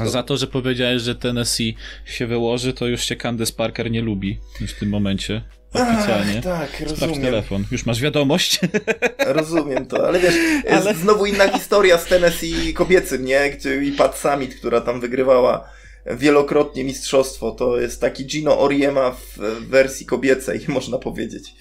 A 0.00 0.06
za 0.06 0.22
to, 0.22 0.36
że 0.36 0.46
powiedziałeś, 0.46 1.02
że 1.02 1.14
Tennessee 1.14 1.76
się 2.04 2.26
wyłoży, 2.26 2.72
to 2.72 2.86
już 2.86 3.04
się 3.04 3.16
Candace 3.16 3.52
Parker 3.52 3.90
nie 3.90 4.02
lubi 4.02 4.38
w 4.68 4.78
tym 4.78 4.88
momencie. 4.88 5.42
Oficjalnie. 5.74 6.38
Ach, 6.38 6.44
tak, 6.44 6.70
Sprawdź 6.70 7.00
rozumiem. 7.00 7.22
telefon. 7.22 7.64
Już 7.70 7.86
masz 7.86 8.00
wiadomość? 8.00 8.60
Rozumiem 9.26 9.86
to, 9.86 10.08
ale 10.08 10.20
wiesz, 10.20 10.34
ale... 10.70 10.94
znowu 10.94 11.26
inna 11.26 11.48
historia 11.48 11.98
z 11.98 12.04
Tennessee 12.04 12.74
kobiecym, 12.74 13.24
nie? 13.24 13.50
Gdzie 13.50 13.84
i 13.84 13.92
Pat 13.92 14.18
Summit, 14.18 14.54
która 14.54 14.80
tam 14.80 15.00
wygrywała 15.00 15.68
wielokrotnie 16.06 16.84
mistrzostwo. 16.84 17.50
To 17.50 17.80
jest 17.80 18.00
taki 18.00 18.26
Gino 18.26 18.60
Oriema 18.60 19.10
w 19.10 19.38
wersji 19.68 20.06
kobiecej, 20.06 20.60
można 20.68 20.98
powiedzieć. 20.98 21.54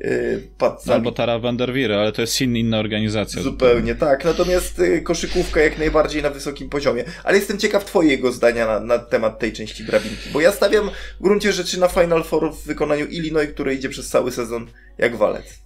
Y, 0.00 0.48
Pat 0.58 0.88
Albo 0.88 1.12
Tara 1.12 1.38
Vanderveer, 1.38 1.92
ale 1.92 2.12
to 2.12 2.20
jest 2.20 2.40
inna, 2.40 2.58
inna 2.58 2.78
organizacja. 2.78 3.42
Zupełnie, 3.42 3.94
tak. 3.94 4.24
Natomiast 4.24 4.78
y, 4.78 5.02
koszykówka 5.02 5.60
jak 5.60 5.78
najbardziej 5.78 6.22
na 6.22 6.30
wysokim 6.30 6.68
poziomie. 6.68 7.04
Ale 7.24 7.38
jestem 7.38 7.58
ciekaw 7.58 7.84
twojego 7.84 8.32
zdania 8.32 8.66
na, 8.66 8.80
na 8.80 8.98
temat 8.98 9.38
tej 9.38 9.52
części 9.52 9.84
drabinki, 9.84 10.30
bo 10.32 10.40
ja 10.40 10.52
stawiam 10.52 10.90
w 11.20 11.22
gruncie 11.22 11.52
rzeczy 11.52 11.80
na 11.80 11.88
Final 11.88 12.24
Four 12.24 12.54
w 12.54 12.66
wykonaniu 12.66 13.06
Illinois, 13.06 13.50
który 13.50 13.74
idzie 13.74 13.88
przez 13.88 14.08
cały 14.08 14.32
sezon 14.32 14.66
jak 14.98 15.16
walec. 15.16 15.64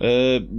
E, 0.00 0.06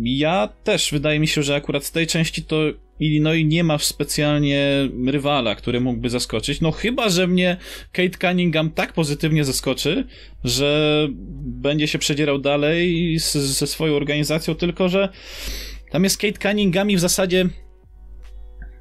ja 0.03 0.49
też 0.63 0.91
wydaje 0.91 1.19
mi 1.19 1.27
się, 1.27 1.43
że 1.43 1.55
akurat 1.55 1.85
z 1.85 1.91
tej 1.91 2.07
części 2.07 2.43
to 2.43 2.57
Illinois 2.99 3.45
nie 3.45 3.63
ma 3.63 3.77
specjalnie 3.77 4.89
rywala, 5.07 5.55
który 5.55 5.81
mógłby 5.81 6.09
zaskoczyć. 6.09 6.61
No 6.61 6.71
chyba, 6.71 7.09
że 7.09 7.27
mnie 7.27 7.57
Kate 7.91 8.17
Cunningham 8.21 8.71
tak 8.71 8.93
pozytywnie 8.93 9.43
zaskoczy, 9.43 10.07
że 10.43 11.07
będzie 11.43 11.87
się 11.87 11.99
przedzierał 11.99 12.39
dalej 12.39 13.17
ze 13.19 13.67
swoją 13.67 13.95
organizacją, 13.95 14.55
tylko 14.55 14.89
że 14.89 15.09
tam 15.91 16.03
jest 16.03 16.17
Kate 16.17 16.49
Cunningham 16.49 16.91
i 16.91 16.95
w 16.95 16.99
zasadzie 16.99 17.49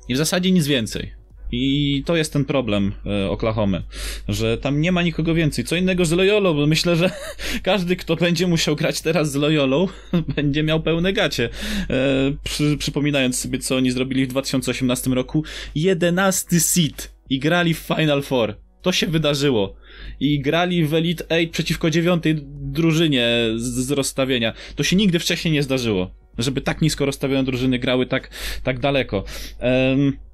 i 0.08 0.14
w 0.14 0.16
zasadzie 0.16 0.52
nic 0.52 0.66
więcej. 0.66 1.25
I 1.52 2.02
to 2.06 2.16
jest 2.16 2.32
ten 2.32 2.44
problem 2.44 2.92
e, 3.06 3.82
że 4.28 4.58
tam 4.58 4.80
nie 4.80 4.92
ma 4.92 5.02
nikogo 5.02 5.34
więcej. 5.34 5.64
Co 5.64 5.76
innego 5.76 6.04
z 6.04 6.12
Loyolą, 6.12 6.54
bo 6.54 6.66
myślę, 6.66 6.96
że 6.96 7.10
każdy, 7.62 7.96
kto 7.96 8.16
będzie 8.16 8.46
musiał 8.46 8.76
grać 8.76 9.00
teraz 9.00 9.32
z 9.32 9.34
Loyolą, 9.34 9.88
będzie 10.36 10.62
miał 10.62 10.82
pełne 10.82 11.12
gacie. 11.12 11.48
E, 11.90 12.32
przy, 12.44 12.76
przypominając 12.76 13.38
sobie, 13.38 13.58
co 13.58 13.76
oni 13.76 13.90
zrobili 13.90 14.26
w 14.26 14.28
2018 14.28 15.10
roku. 15.10 15.44
11 15.74 16.60
seed 16.60 17.14
i 17.30 17.38
grali 17.38 17.74
w 17.74 17.78
Final 17.78 18.22
Four. 18.22 18.56
To 18.82 18.92
się 18.92 19.06
wydarzyło. 19.06 19.76
I 20.20 20.40
grali 20.40 20.84
w 20.84 20.94
Elite 20.94 21.24
8 21.28 21.50
przeciwko 21.50 21.90
dziewiątej 21.90 22.36
drużynie 22.72 23.28
z, 23.56 23.62
z 23.62 23.90
rozstawienia. 23.90 24.52
To 24.76 24.82
się 24.82 24.96
nigdy 24.96 25.18
wcześniej 25.18 25.54
nie 25.54 25.62
zdarzyło. 25.62 26.10
Żeby 26.38 26.60
tak 26.60 26.82
nisko 26.82 27.06
rozstawione 27.06 27.44
drużyny 27.44 27.78
grały 27.78 28.06
tak, 28.06 28.30
tak 28.62 28.80
daleko. 28.80 29.24
Um, 29.60 30.25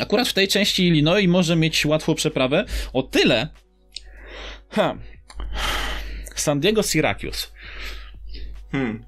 Akurat 0.00 0.28
w 0.28 0.32
tej 0.32 0.48
części 0.48 0.86
Illinois 0.86 1.28
może 1.28 1.56
mieć 1.56 1.86
łatwą 1.86 2.14
przeprawę. 2.14 2.64
O 2.92 3.02
tyle. 3.02 3.48
Ha. 4.68 4.98
San 6.34 6.60
Diego 6.60 6.82
Syracuse. 6.82 7.46
Hmm. 8.72 9.04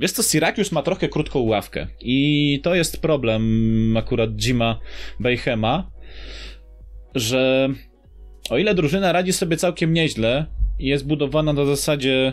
Wiesz 0.00 0.12
co, 0.12 0.22
Syracuse 0.22 0.74
ma 0.74 0.82
trochę 0.82 1.08
krótką 1.08 1.38
ławkę 1.38 1.86
i 2.00 2.60
to 2.62 2.74
jest 2.74 3.02
problem 3.02 3.96
akurat 3.96 4.30
Jima 4.30 4.78
Bayhema, 5.20 5.90
że 7.14 7.68
o 8.50 8.58
ile 8.58 8.74
drużyna 8.74 9.12
radzi 9.12 9.32
sobie 9.32 9.56
całkiem 9.56 9.92
nieźle 9.92 10.46
i 10.78 10.86
jest 10.86 11.06
budowana 11.06 11.52
na 11.52 11.64
zasadzie 11.64 12.32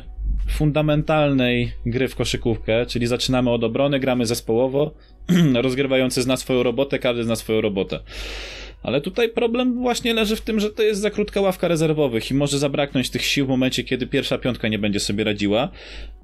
fundamentalnej 0.50 1.72
gry 1.86 2.08
w 2.08 2.16
koszykówkę, 2.16 2.86
czyli 2.86 3.08
zaczynamy 3.08 3.50
od 3.50 3.64
obrony, 3.64 4.00
gramy 4.00 4.26
zespołowo, 4.26 4.94
rozgrywający 5.62 6.22
zna 6.22 6.38
swoją 6.38 6.64
robotę, 6.64 7.00
każdy 7.00 7.24
zna 7.24 7.36
swoją 7.36 7.62
robotę. 7.62 8.00
Ale 8.84 9.02
tutaj 9.02 9.30
problem 9.30 9.82
właśnie 9.82 10.14
leży 10.14 10.36
w 10.36 10.42
tym, 10.42 10.60
że 10.60 10.70
to 10.70 10.84
jest 10.84 11.02
za 11.02 11.10
krótka 11.10 11.42
ławka 11.42 11.68
rezerwowych 11.68 12.32
i 12.32 12.34
może 12.34 12.60
zabraknąć 12.60 13.10
tych 13.10 13.26
sił 13.26 13.46
w 13.46 13.50
momencie, 13.50 13.84
kiedy 13.84 14.08
pierwsza 14.08 14.38
piątka 14.38 14.68
nie 14.68 14.80
będzie 14.80 15.00
sobie 15.00 15.24
radziła, 15.24 15.70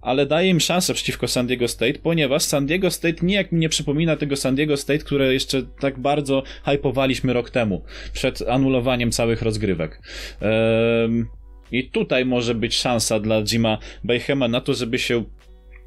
ale 0.02 0.26
daje 0.26 0.50
im 0.50 0.60
szansę 0.60 0.94
przeciwko 0.94 1.28
San 1.28 1.48
Diego 1.48 1.68
State, 1.68 1.94
ponieważ 1.94 2.44
San 2.44 2.66
Diego 2.66 2.92
State 2.92 3.26
nijak 3.26 3.52
mi 3.52 3.60
nie 3.60 3.70
przypomina 3.70 4.18
tego 4.18 4.36
San 4.36 4.56
Diego 4.56 4.78
State, 4.78 5.00
które 5.00 5.34
jeszcze 5.34 5.64
tak 5.80 6.00
bardzo 6.00 6.44
hypowaliśmy 6.66 7.34
rok 7.34 7.50
temu, 7.50 7.84
przed 8.14 8.42
anulowaniem 8.42 9.12
całych 9.12 9.42
rozgrywek. 9.42 10.02
Um, 10.42 11.28
I 11.74 11.90
tutaj 11.90 12.26
może 12.26 12.56
być 12.56 12.76
szansa 12.76 13.20
dla 13.20 13.42
Jima 13.42 13.78
Bayhema 14.04 14.48
na 14.48 14.62
to, 14.62 14.74
żeby 14.74 15.00
się 15.00 15.24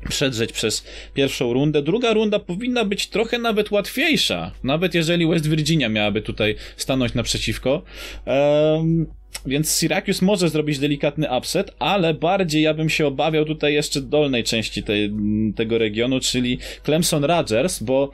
przedrzeć 0.09 0.53
przez 0.53 0.85
pierwszą 1.15 1.53
rundę. 1.53 1.83
Druga 1.83 2.13
runda 2.13 2.39
powinna 2.39 2.85
być 2.85 3.07
trochę 3.09 3.39
nawet 3.39 3.71
łatwiejsza, 3.71 4.53
nawet 4.63 4.95
jeżeli 4.95 5.27
West 5.27 5.49
Virginia 5.49 5.89
miałaby 5.89 6.23
tutaj 6.23 6.55
stanąć 6.77 7.15
naprzeciwko. 7.15 7.83
Um, 8.27 9.07
więc 9.47 9.71
Syracuse 9.71 10.25
może 10.25 10.49
zrobić 10.49 10.79
delikatny 10.79 11.29
upset, 11.39 11.71
ale 11.79 12.15
bardziej 12.15 12.63
ja 12.63 12.75
bym 12.75 12.89
się 12.89 13.07
obawiał 13.07 13.45
tutaj 13.45 13.75
jeszcze 13.75 14.01
dolnej 14.01 14.45
części 14.45 14.83
tej, 14.83 15.13
tego 15.57 15.79
regionu, 15.79 16.21
czyli 16.21 16.59
Clemson 16.85 17.25
Rodgers, 17.25 17.83
bo 17.83 18.11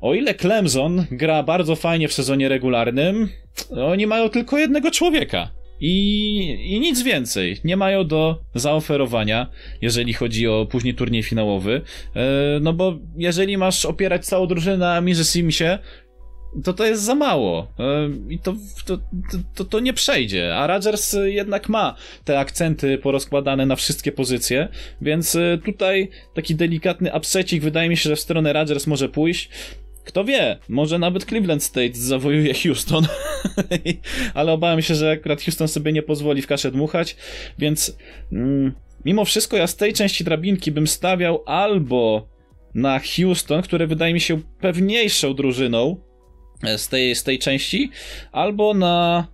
o 0.00 0.14
ile 0.14 0.34
Clemson 0.34 1.06
gra 1.10 1.42
bardzo 1.42 1.76
fajnie 1.76 2.08
w 2.08 2.12
sezonie 2.12 2.48
regularnym, 2.48 3.28
oni 3.70 4.06
mają 4.06 4.28
tylko 4.28 4.58
jednego 4.58 4.90
człowieka. 4.90 5.63
I, 5.86 6.74
I 6.74 6.80
nic 6.80 7.02
więcej. 7.02 7.60
Nie 7.64 7.76
mają 7.76 8.06
do 8.06 8.40
zaoferowania, 8.54 9.46
jeżeli 9.82 10.12
chodzi 10.12 10.48
o 10.48 10.66
później 10.70 10.94
turniej 10.94 11.22
finałowy. 11.22 11.80
E, 12.16 12.60
no 12.60 12.72
bo 12.72 12.98
jeżeli 13.16 13.56
masz 13.56 13.84
opierać 13.84 14.26
całą 14.26 14.46
drużynę 14.46 14.76
na 14.76 15.00
Mirze 15.00 15.24
Simsie, 15.24 15.78
to 16.64 16.72
to 16.72 16.86
jest 16.86 17.02
za 17.02 17.14
mało. 17.14 17.68
E, 17.78 18.10
I 18.28 18.38
to, 18.38 18.54
to, 18.86 18.98
to, 19.54 19.64
to 19.64 19.80
nie 19.80 19.92
przejdzie. 19.92 20.56
A 20.56 20.66
Rodgers 20.66 21.16
jednak 21.24 21.68
ma 21.68 21.94
te 22.24 22.38
akcenty 22.38 22.98
porozkładane 22.98 23.66
na 23.66 23.76
wszystkie 23.76 24.12
pozycje, 24.12 24.68
więc 25.00 25.36
e, 25.36 25.58
tutaj 25.64 26.08
taki 26.34 26.54
delikatny 26.54 27.10
upsecik 27.16 27.62
wydaje 27.62 27.88
mi 27.88 27.96
się, 27.96 28.08
że 28.08 28.16
w 28.16 28.20
stronę 28.20 28.52
Rodgers 28.52 28.86
może 28.86 29.08
pójść. 29.08 29.50
Kto 30.04 30.24
wie, 30.24 30.58
może 30.68 30.98
nawet 30.98 31.24
Cleveland 31.24 31.62
State 31.62 31.94
zawojuje 31.94 32.54
Houston, 32.54 33.06
ale 34.34 34.52
obawiam 34.52 34.82
się, 34.82 34.94
że 34.94 35.10
akurat 35.10 35.42
Houston 35.42 35.68
sobie 35.68 35.92
nie 35.92 36.02
pozwoli 36.02 36.42
w 36.42 36.46
kaszę 36.46 36.70
dmuchać, 36.70 37.16
więc 37.58 37.96
mm, 38.32 38.72
mimo 39.04 39.24
wszystko 39.24 39.56
ja 39.56 39.66
z 39.66 39.76
tej 39.76 39.92
części 39.92 40.24
drabinki 40.24 40.72
bym 40.72 40.86
stawiał 40.86 41.42
albo 41.46 42.28
na 42.74 43.00
Houston, 43.16 43.62
które 43.62 43.86
wydaje 43.86 44.14
mi 44.14 44.20
się 44.20 44.40
pewniejszą 44.60 45.34
drużyną 45.34 45.96
e, 46.62 46.78
z 46.78 46.88
tej, 46.88 47.14
z 47.14 47.22
tej 47.22 47.38
części, 47.38 47.90
albo 48.32 48.74
na 48.74 49.26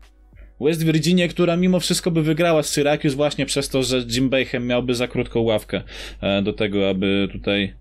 West 0.60 0.84
Virginia, 0.84 1.28
która 1.28 1.56
mimo 1.56 1.80
wszystko 1.80 2.10
by 2.10 2.22
wygrała 2.22 2.62
z 2.62 2.68
Syracuse 2.68 3.16
właśnie 3.16 3.46
przez 3.46 3.68
to, 3.68 3.82
że 3.82 4.04
Jim 4.10 4.28
Bayhem 4.28 4.66
miałby 4.66 4.94
za 4.94 5.08
krótką 5.08 5.40
ławkę 5.40 5.82
e, 6.20 6.42
do 6.42 6.52
tego, 6.52 6.88
aby 6.88 7.28
tutaj 7.32 7.74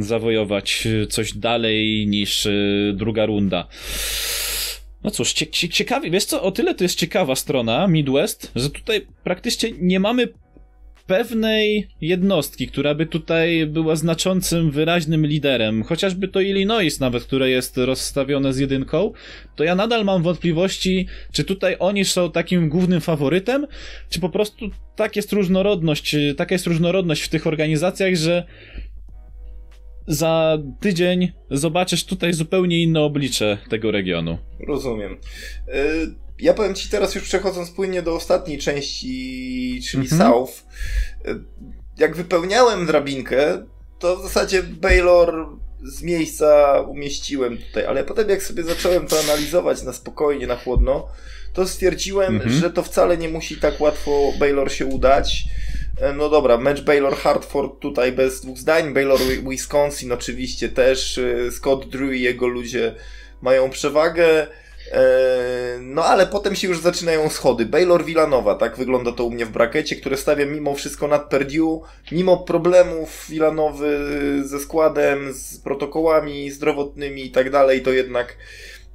zawojować 0.00 0.88
coś 1.08 1.32
dalej 1.32 2.06
niż 2.06 2.46
e, 2.46 2.52
druga 2.94 3.26
runda. 3.26 3.68
No 5.04 5.10
cóż, 5.10 5.32
cie, 5.32 5.68
ciekawie, 5.68 6.10
wiesz 6.10 6.24
co, 6.24 6.42
o 6.42 6.52
tyle 6.52 6.74
to 6.74 6.84
jest 6.84 6.98
ciekawa 6.98 7.34
strona 7.34 7.86
Midwest, 7.86 8.52
że 8.56 8.70
tutaj 8.70 9.06
praktycznie 9.24 9.70
nie 9.80 10.00
mamy 10.00 10.28
pewnej 11.06 11.88
jednostki, 12.00 12.68
która 12.68 12.94
by 12.94 13.06
tutaj 13.06 13.66
była 13.66 13.96
znaczącym, 13.96 14.70
wyraźnym 14.70 15.26
liderem, 15.26 15.82
chociażby 15.82 16.28
to 16.28 16.40
Illinois 16.40 17.00
nawet, 17.00 17.24
które 17.24 17.50
jest 17.50 17.76
rozstawione 17.76 18.52
z 18.52 18.58
jedynką, 18.58 19.12
to 19.56 19.64
ja 19.64 19.74
nadal 19.74 20.04
mam 20.04 20.22
wątpliwości, 20.22 21.06
czy 21.32 21.44
tutaj 21.44 21.76
oni 21.78 22.04
są 22.04 22.30
takim 22.30 22.68
głównym 22.68 23.00
faworytem, 23.00 23.66
czy 24.10 24.20
po 24.20 24.28
prostu 24.28 24.70
tak 24.96 25.16
jest 25.16 25.32
różnorodność, 25.32 26.16
taka 26.36 26.54
jest 26.54 26.66
różnorodność 26.66 27.22
w 27.22 27.28
tych 27.28 27.46
organizacjach, 27.46 28.14
że 28.14 28.44
za 30.06 30.58
tydzień 30.80 31.32
zobaczysz 31.50 32.04
tutaj 32.04 32.32
zupełnie 32.32 32.82
inne 32.82 33.00
oblicze 33.00 33.58
tego 33.70 33.90
regionu. 33.90 34.38
Rozumiem. 34.68 35.12
Y, 35.12 36.14
ja 36.38 36.54
powiem 36.54 36.74
Ci 36.74 36.88
teraz 36.88 37.14
już 37.14 37.24
przechodząc 37.24 37.70
płynnie 37.70 38.02
do 38.02 38.14
ostatniej 38.14 38.58
części, 38.58 39.80
czyli 39.90 40.02
mhm. 40.02 40.22
South. 40.22 40.66
Y, 41.28 41.44
jak 41.98 42.16
wypełniałem 42.16 42.86
drabinkę, 42.86 43.66
to 43.98 44.16
w 44.16 44.22
zasadzie 44.22 44.62
Baylor 44.62 45.48
z 45.82 46.02
miejsca 46.02 46.80
umieściłem 46.80 47.58
tutaj, 47.58 47.86
ale 47.86 48.04
potem 48.04 48.28
jak 48.28 48.42
sobie 48.42 48.62
zacząłem 48.62 49.06
to 49.06 49.20
analizować 49.20 49.82
na 49.82 49.92
spokojnie, 49.92 50.46
na 50.46 50.56
chłodno, 50.56 51.08
to 51.52 51.68
stwierdziłem, 51.68 52.34
mhm. 52.34 52.52
że 52.52 52.70
to 52.70 52.82
wcale 52.82 53.16
nie 53.16 53.28
musi 53.28 53.56
tak 53.56 53.80
łatwo 53.80 54.32
Baylor 54.38 54.72
się 54.72 54.86
udać 54.86 55.44
E, 56.00 56.12
no 56.12 56.28
dobra, 56.28 56.58
mecz 56.58 56.84
Baylor-Hartford 56.84 57.78
tutaj 57.78 58.12
bez 58.12 58.40
dwóch 58.40 58.58
zdań. 58.58 58.94
Baylor-Wisconsin 58.94 60.12
oczywiście 60.12 60.68
też. 60.68 61.18
E, 61.18 61.52
Scott 61.52 61.88
Drew 61.88 62.12
i 62.12 62.20
jego 62.20 62.46
ludzie 62.46 62.94
mają 63.42 63.70
przewagę. 63.70 64.46
E, 64.94 65.78
no 65.80 66.04
ale 66.04 66.26
potem 66.26 66.56
się 66.56 66.68
już 66.68 66.80
zaczynają 66.80 67.28
schody. 67.28 67.66
Baylor 67.66 68.04
Villanova, 68.04 68.54
tak 68.54 68.76
wygląda 68.76 69.12
to 69.12 69.24
u 69.24 69.30
mnie 69.30 69.46
w 69.46 69.50
brakecie, 69.50 69.96
które 69.96 70.16
stawia 70.16 70.46
mimo 70.46 70.74
wszystko 70.74 71.08
nad 71.08 71.30
Purdue, 71.30 71.80
mimo 72.12 72.36
problemów 72.36 73.26
Villanowy 73.28 73.98
ze 74.44 74.60
składem, 74.60 75.32
z 75.32 75.58
protokołami 75.58 76.50
zdrowotnymi 76.50 77.26
i 77.26 77.30
tak 77.30 77.50
dalej, 77.50 77.82
to 77.82 77.92
jednak 77.92 78.36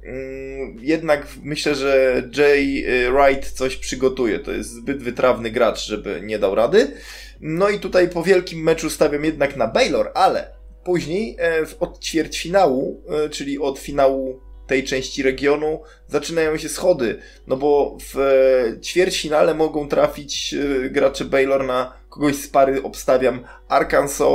Mm, 0.04 0.76
jednak 0.82 1.26
myślę, 1.42 1.74
że 1.74 2.22
Jay 2.36 2.84
Wright 3.12 3.50
coś 3.50 3.76
przygotuje. 3.76 4.38
To 4.38 4.52
jest 4.52 4.70
zbyt 4.70 5.02
wytrawny 5.02 5.50
gracz, 5.50 5.86
żeby 5.86 6.20
nie 6.24 6.38
dał 6.38 6.54
rady. 6.54 6.92
No 7.40 7.68
i 7.68 7.78
tutaj 7.78 8.08
po 8.08 8.22
wielkim 8.22 8.62
meczu 8.62 8.90
stawiam 8.90 9.24
jednak 9.24 9.56
na 9.56 9.66
Baylor, 9.66 10.10
ale 10.14 10.52
później 10.84 11.36
e, 11.38 11.66
od 11.80 12.04
ćwierćfinału, 12.04 13.02
e, 13.08 13.28
czyli 13.28 13.58
od 13.58 13.78
finału 13.78 14.40
tej 14.70 14.84
części 14.84 15.22
regionu, 15.22 15.80
zaczynają 16.08 16.56
się 16.56 16.68
schody. 16.68 17.18
No 17.46 17.56
bo 17.56 17.98
w 18.12 18.18
e, 18.18 18.80
ćwierćfinale 18.80 19.54
mogą 19.54 19.88
trafić 19.88 20.54
gracze 20.90 21.24
Baylor 21.24 21.64
na 21.64 21.92
kogoś 22.08 22.36
z 22.36 22.48
pary, 22.48 22.82
obstawiam 22.82 23.44
Arkansas, 23.68 24.28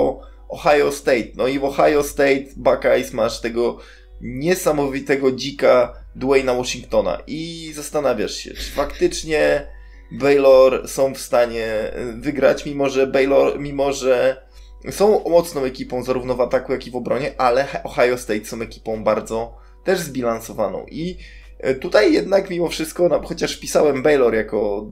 Ohio 0.50 0.92
State. 0.92 1.28
No 1.36 1.48
i 1.48 1.60
w 1.60 1.64
Ohio 1.64 2.04
State 2.04 2.46
Buckeyes 2.56 3.14
masz 3.14 3.42
tego 3.42 3.78
niesamowitego 4.22 5.32
dzika 5.32 5.94
Dwayna 6.16 6.54
Washingtona 6.54 7.22
i 7.28 7.72
zastanawiasz 7.76 8.36
się, 8.36 8.54
czy 8.54 8.72
faktycznie 8.72 9.68
Baylor 10.12 10.90
są 10.90 11.14
w 11.14 11.20
stanie 11.20 11.92
wygrać, 12.20 12.66
mimo 12.66 12.90
że 12.90 13.08
Baylor, 13.08 13.60
mimo 13.60 13.94
że 13.94 14.46
są 14.92 15.30
mocną 15.30 15.64
ekipą 15.64 16.04
zarówno 16.04 16.36
w 16.36 16.42
ataku, 16.42 16.72
jak 16.72 16.88
i 16.88 16.92
w 16.92 16.96
obronie, 16.96 17.32
ale 17.38 17.68
Ohio 17.84 18.18
State 18.18 18.46
są 18.46 18.62
ekipą 18.62 19.04
bardzo 19.04 19.65
też 19.86 20.00
zbilansowaną 20.00 20.86
i 20.92 21.18
e, 21.60 21.76
Tutaj 21.76 22.14
jednak 22.14 22.50
mimo 22.50 22.70
wszystko, 22.70 23.10
no, 23.10 23.22
chociaż 23.22 23.58
pisałem 23.58 24.04
Baylor 24.04 24.36
jako 24.36 24.92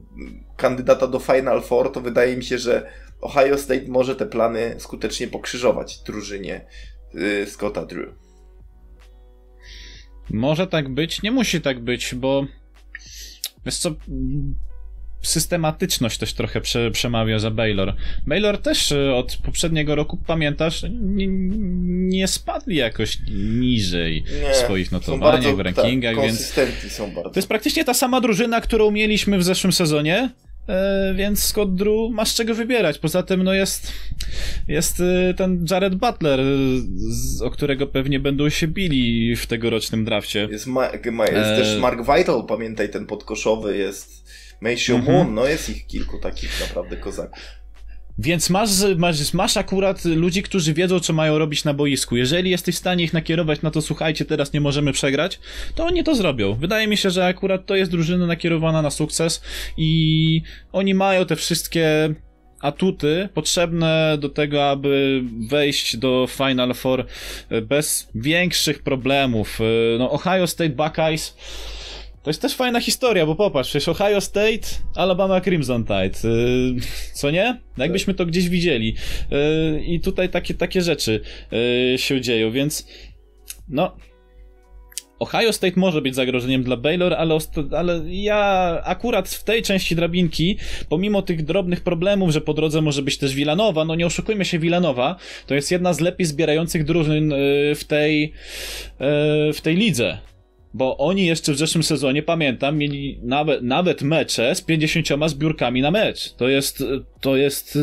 kandydata 0.57 1.07
do 1.07 1.19
Final 1.19 1.61
Four, 1.61 1.91
to 1.91 2.01
wydaje 2.01 2.37
mi 2.37 2.43
się, 2.43 2.57
że 2.57 2.91
Ohio 3.21 3.57
State 3.57 3.87
może 3.87 4.15
te 4.15 4.25
plany 4.25 4.75
skutecznie 4.77 5.27
pokrzyżować 5.27 5.99
drużynie 5.99 6.65
y, 7.15 7.45
Scotta 7.45 7.85
Drew. 7.85 8.09
Może 10.29 10.67
tak 10.67 10.89
być, 10.89 11.21
nie 11.21 11.31
musi 11.31 11.61
tak 11.61 11.79
być, 11.79 12.15
bo 12.15 12.45
wiesz 13.65 13.77
co, 13.77 13.89
systematyczność 15.23 16.17
też 16.17 16.33
trochę 16.33 16.61
prze, 16.61 16.91
przemawia 16.91 17.39
za 17.39 17.51
Baylor. 17.51 17.95
Baylor 18.27 18.57
też 18.57 18.91
e, 18.91 19.15
od 19.15 19.37
poprzedniego 19.37 19.95
roku, 19.95 20.17
pamiętasz, 20.27 20.85
nie, 21.01 21.27
nie 22.07 22.27
spadli 22.27 22.75
jakoś 22.75 23.17
niżej 23.59 24.23
nie, 24.43 24.53
w 24.53 24.55
swoich 24.55 24.91
notowaniach, 24.91 25.55
w 25.55 25.59
rankingach, 25.59 26.15
tak, 26.15 26.25
więc 26.25 26.53
są 26.93 27.11
bardzo. 27.11 27.29
to 27.29 27.39
jest 27.39 27.47
praktycznie 27.47 27.85
ta 27.85 27.93
sama 27.93 28.21
drużyna, 28.21 28.61
którą 28.61 28.91
mieliśmy 28.91 29.37
w 29.37 29.43
zeszłym 29.43 29.73
sezonie, 29.73 30.29
E, 30.67 31.13
więc 31.15 31.43
Scott 31.43 31.75
Drew 31.75 32.11
ma 32.11 32.25
z 32.25 32.35
czego 32.35 32.55
wybierać. 32.55 32.99
Poza 32.99 33.23
tym, 33.23 33.43
no 33.43 33.53
jest, 33.53 33.91
jest 34.67 34.99
e, 34.99 35.33
ten 35.33 35.65
Jared 35.71 35.95
Butler, 35.95 36.39
o 37.43 37.49
którego 37.49 37.87
pewnie 37.87 38.19
będą 38.19 38.49
się 38.49 38.67
bili 38.67 39.35
w 39.35 39.47
tegorocznym 39.47 40.05
drafcie. 40.05 40.47
Jest, 40.51 40.67
ma, 40.67 40.91
ma, 41.11 41.25
jest 41.25 41.37
e... 41.37 41.57
też 41.57 41.79
Mark 41.79 41.99
Vital, 41.99 42.45
pamiętaj, 42.47 42.89
ten 42.89 43.05
podkoszowy, 43.05 43.77
jest 43.77 44.22
Macy 44.63 44.93
mhm. 44.93 45.33
No 45.33 45.45
jest 45.45 45.69
ich 45.69 45.87
kilku 45.87 46.19
takich 46.19 46.61
naprawdę 46.61 46.97
kozaków. 46.97 47.39
Więc 48.17 48.49
masz, 48.49 48.69
masz, 48.97 49.33
masz 49.33 49.57
akurat 49.57 50.05
ludzi, 50.05 50.43
którzy 50.43 50.73
wiedzą, 50.73 50.99
co 50.99 51.13
mają 51.13 51.37
robić 51.37 51.63
na 51.63 51.73
boisku. 51.73 52.17
Jeżeli 52.17 52.49
jesteś 52.49 52.75
w 52.75 52.77
stanie 52.77 53.03
ich 53.03 53.13
nakierować 53.13 53.61
na 53.61 53.71
to, 53.71 53.81
słuchajcie, 53.81 54.25
teraz 54.25 54.53
nie 54.53 54.61
możemy 54.61 54.91
przegrać, 54.93 55.39
to 55.75 55.85
oni 55.85 56.03
to 56.03 56.15
zrobią. 56.15 56.53
Wydaje 56.53 56.87
mi 56.87 56.97
się, 56.97 57.09
że 57.09 57.25
akurat 57.25 57.65
to 57.65 57.75
jest 57.75 57.91
drużyna 57.91 58.27
nakierowana 58.27 58.81
na 58.81 58.89
sukces 58.89 59.41
i 59.77 60.41
oni 60.71 60.93
mają 60.93 61.25
te 61.25 61.35
wszystkie 61.35 62.15
atuty 62.59 63.29
potrzebne 63.33 64.17
do 64.19 64.29
tego, 64.29 64.69
aby 64.69 65.21
wejść 65.49 65.97
do 65.97 66.27
Final 66.29 66.73
Four 66.73 67.05
bez 67.61 68.09
większych 68.15 68.83
problemów. 68.83 69.59
No, 69.99 70.11
Ohio 70.11 70.47
State 70.47 70.69
Buckeyes 70.69 71.37
to 72.23 72.29
jest 72.29 72.41
też 72.41 72.55
fajna 72.55 72.79
historia, 72.79 73.25
bo 73.25 73.35
popatrz, 73.35 73.69
przecież 73.69 73.89
Ohio 73.89 74.21
State, 74.21 74.67
Alabama 74.95 75.41
Crimson 75.41 75.83
Tide, 75.83 76.29
yy, 76.29 76.75
co 77.13 77.31
nie? 77.31 77.61
Jakbyśmy 77.77 78.13
to 78.13 78.25
gdzieś 78.25 78.49
widzieli. 78.49 78.95
Yy, 79.31 79.83
I 79.83 79.99
tutaj 79.99 80.29
takie, 80.29 80.53
takie 80.53 80.81
rzeczy 80.81 81.21
yy, 81.51 81.97
się 81.97 82.21
dzieją, 82.21 82.51
więc 82.51 82.87
no... 83.69 83.95
Ohio 85.19 85.53
State 85.53 85.79
może 85.79 86.01
być 86.01 86.15
zagrożeniem 86.15 86.63
dla 86.63 86.77
Baylor, 86.77 87.13
ale, 87.13 87.37
ale 87.77 88.01
ja 88.07 88.39
akurat 88.83 89.29
w 89.29 89.43
tej 89.43 89.61
części 89.61 89.95
drabinki, 89.95 90.57
pomimo 90.89 91.21
tych 91.21 91.45
drobnych 91.45 91.81
problemów, 91.81 92.31
że 92.31 92.41
po 92.41 92.53
drodze 92.53 92.81
może 92.81 93.01
być 93.01 93.17
też 93.17 93.35
Villanova, 93.35 93.85
no 93.85 93.95
nie 93.95 94.05
oszukujmy 94.05 94.45
się, 94.45 94.59
Villanova 94.59 95.15
to 95.47 95.55
jest 95.55 95.71
jedna 95.71 95.93
z 95.93 95.99
lepiej 95.99 96.25
zbierających 96.25 96.83
drużyn 96.83 97.33
w 97.75 97.83
tej, 97.87 98.33
w 99.53 99.59
tej 99.61 99.75
lidze 99.75 100.17
bo 100.73 100.97
oni 100.97 101.25
jeszcze 101.25 101.53
w 101.53 101.57
zeszłym 101.57 101.83
sezonie, 101.83 102.23
pamiętam, 102.23 102.77
mieli 102.77 103.19
nawet, 103.23 103.61
nawet 103.61 104.01
mecze 104.01 104.55
z 104.55 104.61
50 104.61 105.07
zbiórkami 105.27 105.81
na 105.81 105.91
mecz. 105.91 106.33
To 106.33 106.47
jest, 106.47 106.83
to 107.21 107.37
jest 107.37 107.77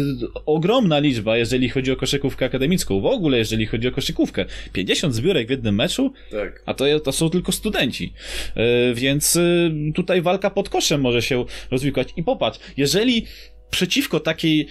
ogromna 0.46 0.98
liczba, 0.98 1.36
jeżeli 1.36 1.68
chodzi 1.68 1.92
o 1.92 1.96
koszykówkę 1.96 2.46
akademicką. 2.46 3.00
W 3.00 3.06
ogóle, 3.06 3.38
jeżeli 3.38 3.66
chodzi 3.66 3.88
o 3.88 3.92
koszykówkę. 3.92 4.44
50 4.72 5.14
zbiórek 5.14 5.46
w 5.46 5.50
jednym 5.50 5.74
meczu? 5.74 6.12
Tak. 6.30 6.62
A 6.66 6.74
to, 6.74 7.00
to 7.00 7.12
są 7.12 7.30
tylko 7.30 7.52
studenci. 7.52 8.12
Yy, 8.56 8.94
więc 8.94 9.34
yy, 9.34 9.92
tutaj 9.94 10.22
walka 10.22 10.50
pod 10.50 10.68
koszem 10.68 11.00
może 11.00 11.22
się 11.22 11.44
rozwikłać. 11.70 12.08
I 12.16 12.22
popatrz, 12.22 12.58
jeżeli 12.76 13.26
przeciwko 13.70 14.20
takiej 14.20 14.68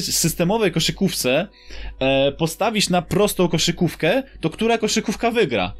systemowej 0.00 0.72
koszykówce 0.72 1.48
e, 1.98 2.32
postawisz 2.32 2.88
na 2.88 3.02
prostą 3.02 3.48
koszykówkę, 3.48 4.22
to 4.40 4.50
która 4.50 4.78
koszykówka 4.78 5.30
wygra? 5.30 5.74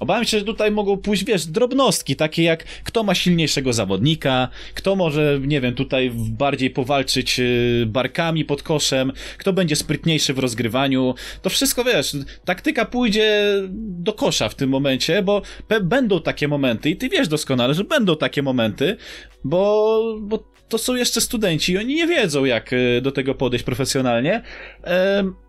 Obawiam 0.00 0.24
się, 0.24 0.38
że 0.38 0.44
tutaj 0.44 0.70
mogą 0.70 0.96
pójść, 0.96 1.24
wiesz, 1.24 1.46
drobnostki, 1.46 2.16
takie 2.16 2.42
jak 2.42 2.64
kto 2.64 3.02
ma 3.02 3.14
silniejszego 3.14 3.72
zawodnika, 3.72 4.48
kto 4.74 4.96
może, 4.96 5.40
nie 5.42 5.60
wiem, 5.60 5.74
tutaj 5.74 6.10
bardziej 6.14 6.70
powalczyć 6.70 7.40
y, 7.40 7.84
barkami 7.86 8.44
pod 8.44 8.62
koszem, 8.62 9.12
kto 9.38 9.52
będzie 9.52 9.76
sprytniejszy 9.76 10.34
w 10.34 10.38
rozgrywaniu. 10.38 11.14
To 11.42 11.50
wszystko, 11.50 11.84
wiesz, 11.84 12.16
taktyka 12.44 12.84
pójdzie 12.84 13.54
do 13.78 14.12
kosza 14.12 14.48
w 14.48 14.54
tym 14.54 14.70
momencie, 14.70 15.22
bo 15.22 15.42
będą 15.82 16.20
takie 16.20 16.48
momenty 16.48 16.90
i 16.90 16.96
ty 16.96 17.08
wiesz 17.08 17.28
doskonale, 17.28 17.74
że 17.74 17.84
będą 17.84 18.16
takie 18.16 18.42
momenty, 18.42 18.96
bo, 19.44 20.16
bo 20.20 20.52
to 20.68 20.78
są 20.78 20.94
jeszcze 20.94 21.20
studenci 21.20 21.72
i 21.72 21.78
oni 21.78 21.94
nie 21.94 22.06
wiedzą, 22.06 22.44
jak 22.44 22.72
y, 22.72 23.00
do 23.02 23.12
tego 23.12 23.34
podejść 23.34 23.64
profesjonalnie, 23.64 24.42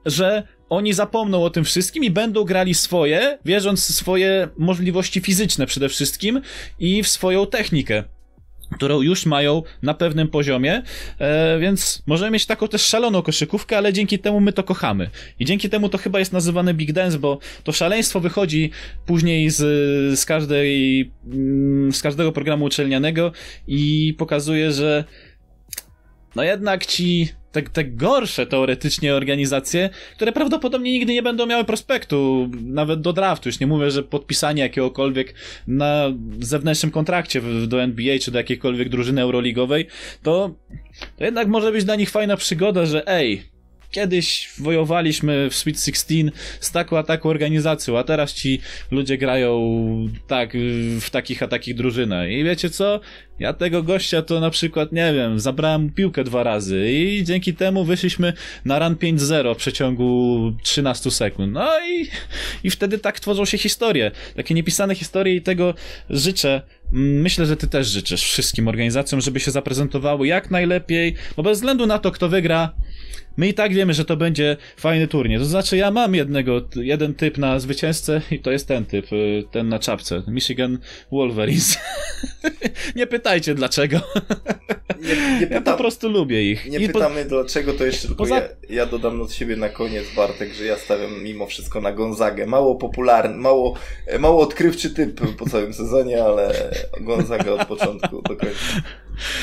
że 0.06 0.44
oni 0.76 0.94
zapomną 0.94 1.44
o 1.44 1.50
tym 1.50 1.64
wszystkim 1.64 2.04
i 2.04 2.12
będą 2.12 2.44
grali 2.44 2.74
swoje, 2.74 3.38
wierząc 3.46 3.92
w 3.92 3.96
swoje 3.96 4.48
możliwości 4.58 5.22
fizyczne 5.22 5.66
przede 5.66 5.90
wszystkim 5.90 6.42
i 6.80 7.04
w 7.04 7.08
swoją 7.08 7.48
technikę 7.48 8.04
którą 8.74 9.02
już 9.02 9.26
mają 9.26 9.64
na 9.82 9.94
pewnym 9.94 10.28
poziomie, 10.28 10.82
e, 11.20 11.60
więc 11.60 12.04
możemy 12.06 12.32
mieć 12.32 12.46
taką 12.46 12.68
też 12.68 12.82
szaloną 12.82 13.22
koszykówkę, 13.22 13.78
ale 13.78 13.94
dzięki 13.94 14.20
temu 14.20 14.40
my 14.40 14.54
to 14.54 14.64
kochamy. 14.64 15.10
I 15.40 15.46
dzięki 15.46 15.70
temu 15.70 15.90
to 15.90 15.98
chyba 15.98 16.20
jest 16.20 16.34
nazywane 16.34 16.74
Big 16.74 16.92
Dance, 16.92 17.20
bo 17.20 17.40
to 17.64 17.72
szaleństwo 17.72 18.20
wychodzi 18.20 18.72
później 19.06 19.50
z, 19.50 19.60
z 20.20 20.26
każdej, 20.26 21.12
mm, 21.26 21.94
z 21.94 22.02
każdego 22.02 22.32
programu 22.32 22.66
uczelnianego 22.66 23.32
i 23.68 24.16
pokazuje, 24.18 24.72
że 24.72 25.04
no 26.36 26.44
jednak 26.44 26.86
ci 26.86 27.30
te, 27.54 27.62
te 27.62 27.84
gorsze 27.84 28.46
teoretycznie 28.46 29.16
organizacje, 29.16 29.90
które 30.16 30.32
prawdopodobnie 30.32 30.92
nigdy 30.92 31.14
nie 31.14 31.24
będą 31.24 31.46
miały 31.46 31.64
prospektu, 31.64 32.50
nawet 32.62 33.02
do 33.02 33.14
draftu. 33.14 33.50
Już 33.50 33.60
nie 33.60 33.68
mówię, 33.68 33.92
że 33.92 34.04
podpisanie 34.04 34.62
jakiegokolwiek 34.62 35.34
na 35.68 36.12
zewnętrznym 36.40 36.92
kontrakcie 36.92 37.42
do 37.68 37.84
NBA 37.84 38.20
czy 38.20 38.32
do 38.32 38.38
jakiejkolwiek 38.38 38.90
drużyny 38.90 39.22
euroligowej, 39.22 39.88
to, 40.24 40.56
to 41.18 41.26
jednak 41.26 41.48
może 41.48 41.72
być 41.72 41.86
dla 41.86 41.96
nich 41.96 42.10
fajna 42.10 42.38
przygoda, 42.38 42.86
że 42.86 43.08
ej, 43.08 43.53
kiedyś 43.94 44.50
wojowaliśmy 44.58 45.50
w 45.50 45.56
Sweet 45.56 45.80
16 45.80 46.16
z 46.60 46.72
taką 46.72 46.98
a 46.98 47.04
taką 47.04 47.30
organizacją, 47.30 47.98
a 47.98 48.04
teraz 48.04 48.34
ci 48.34 48.62
ludzie 48.92 49.18
grają 49.18 49.54
tak, 50.28 50.54
w 51.02 51.10
takich 51.10 51.44
a 51.44 51.48
takich 51.48 51.76
drużynach. 51.76 52.30
I 52.30 52.44
wiecie 52.44 52.70
co? 52.70 53.00
Ja 53.40 53.54
tego 53.54 53.84
gościa 53.84 54.22
to 54.22 54.40
na 54.40 54.50
przykład, 54.50 54.92
nie 54.92 55.14
wiem, 55.14 55.40
zabrałem 55.40 55.90
piłkę 55.90 56.24
dwa 56.24 56.44
razy 56.44 56.92
i 56.92 57.24
dzięki 57.24 57.54
temu 57.54 57.86
wyszliśmy 57.86 58.34
na 58.66 58.80
run 58.80 58.96
5-0 58.96 59.54
w 59.56 59.58
przeciągu 59.58 60.54
13 60.64 61.12
sekund. 61.12 61.54
No 61.54 61.70
i, 61.90 62.08
i 62.64 62.70
wtedy 62.70 63.00
tak 63.00 63.20
tworzą 63.20 63.46
się 63.46 63.58
historie. 63.58 64.12
Takie 64.36 64.54
niepisane 64.54 64.96
historie 64.96 65.36
i 65.36 65.42
tego 65.42 65.74
życzę 66.10 66.62
Myślę, 66.96 67.46
że 67.46 67.58
ty 67.58 67.68
też 67.68 67.88
życzysz 67.88 68.24
wszystkim 68.24 68.68
organizacjom, 68.68 69.22
żeby 69.22 69.40
się 69.40 69.52
zaprezentowały 69.52 70.28
jak 70.28 70.52
najlepiej, 70.52 71.16
bo 71.38 71.44
bez 71.44 71.58
względu 71.58 71.86
na 71.86 72.00
to, 72.00 72.12
kto 72.12 72.30
wygra, 72.30 72.74
My 73.38 73.48
i 73.48 73.54
tak 73.54 73.74
wiemy, 73.74 73.94
że 73.94 74.06
to 74.06 74.18
będzie 74.18 74.58
fajny 74.78 75.08
turniej. 75.08 75.40
To 75.40 75.46
znaczy, 75.46 75.78
ja 75.78 75.92
mam 75.92 76.16
jednego, 76.16 76.62
jeden 76.76 77.14
typ 77.14 77.38
na 77.38 77.60
zwycięzcę 77.60 78.22
i 78.32 78.40
to 78.40 78.52
jest 78.52 78.68
ten 78.68 78.86
typ, 78.86 79.14
y, 79.14 79.44
ten 79.52 79.70
na 79.70 79.80
czapce. 79.80 80.24
Michigan 80.28 80.78
Wolverines. 81.12 81.78
nie 82.96 83.08
pytajcie 83.08 83.56
dlaczego. 83.56 84.00
Nie, 85.02 85.40
nie 85.40 85.48
pytam, 85.48 85.64
ja 85.66 85.72
po 85.72 85.78
prostu 85.78 86.10
lubię 86.10 86.52
ich. 86.52 86.66
Nie 86.66 86.80
I 86.80 86.88
pytamy 86.88 87.24
po... 87.24 87.30
dlaczego, 87.30 87.74
to 87.74 87.86
jeszcze 87.86 88.08
tylko 88.08 88.24
Poza... 88.24 88.36
ja, 88.36 88.44
ja, 88.70 88.86
dodam 88.86 89.22
od 89.22 89.34
siebie 89.34 89.56
na 89.56 89.70
koniec, 89.70 90.04
Bartek, 90.16 90.54
że 90.54 90.66
ja 90.66 90.78
stawiam 90.78 91.24
mimo 91.24 91.48
wszystko 91.48 91.82
na 91.82 91.92
Gonzagę. 91.92 92.46
Mało 92.46 92.76
popularny, 92.76 93.38
mało, 93.38 93.76
mało 94.20 94.42
odkrywczy 94.42 94.90
typ 94.90 95.22
po 95.38 95.50
całym 95.50 95.74
sezonie, 95.74 96.24
ale 96.24 96.72
Gonzaga 97.02 97.52
od 97.52 97.66
początku 97.66 98.22
do 98.22 98.36
końca. 98.36 98.82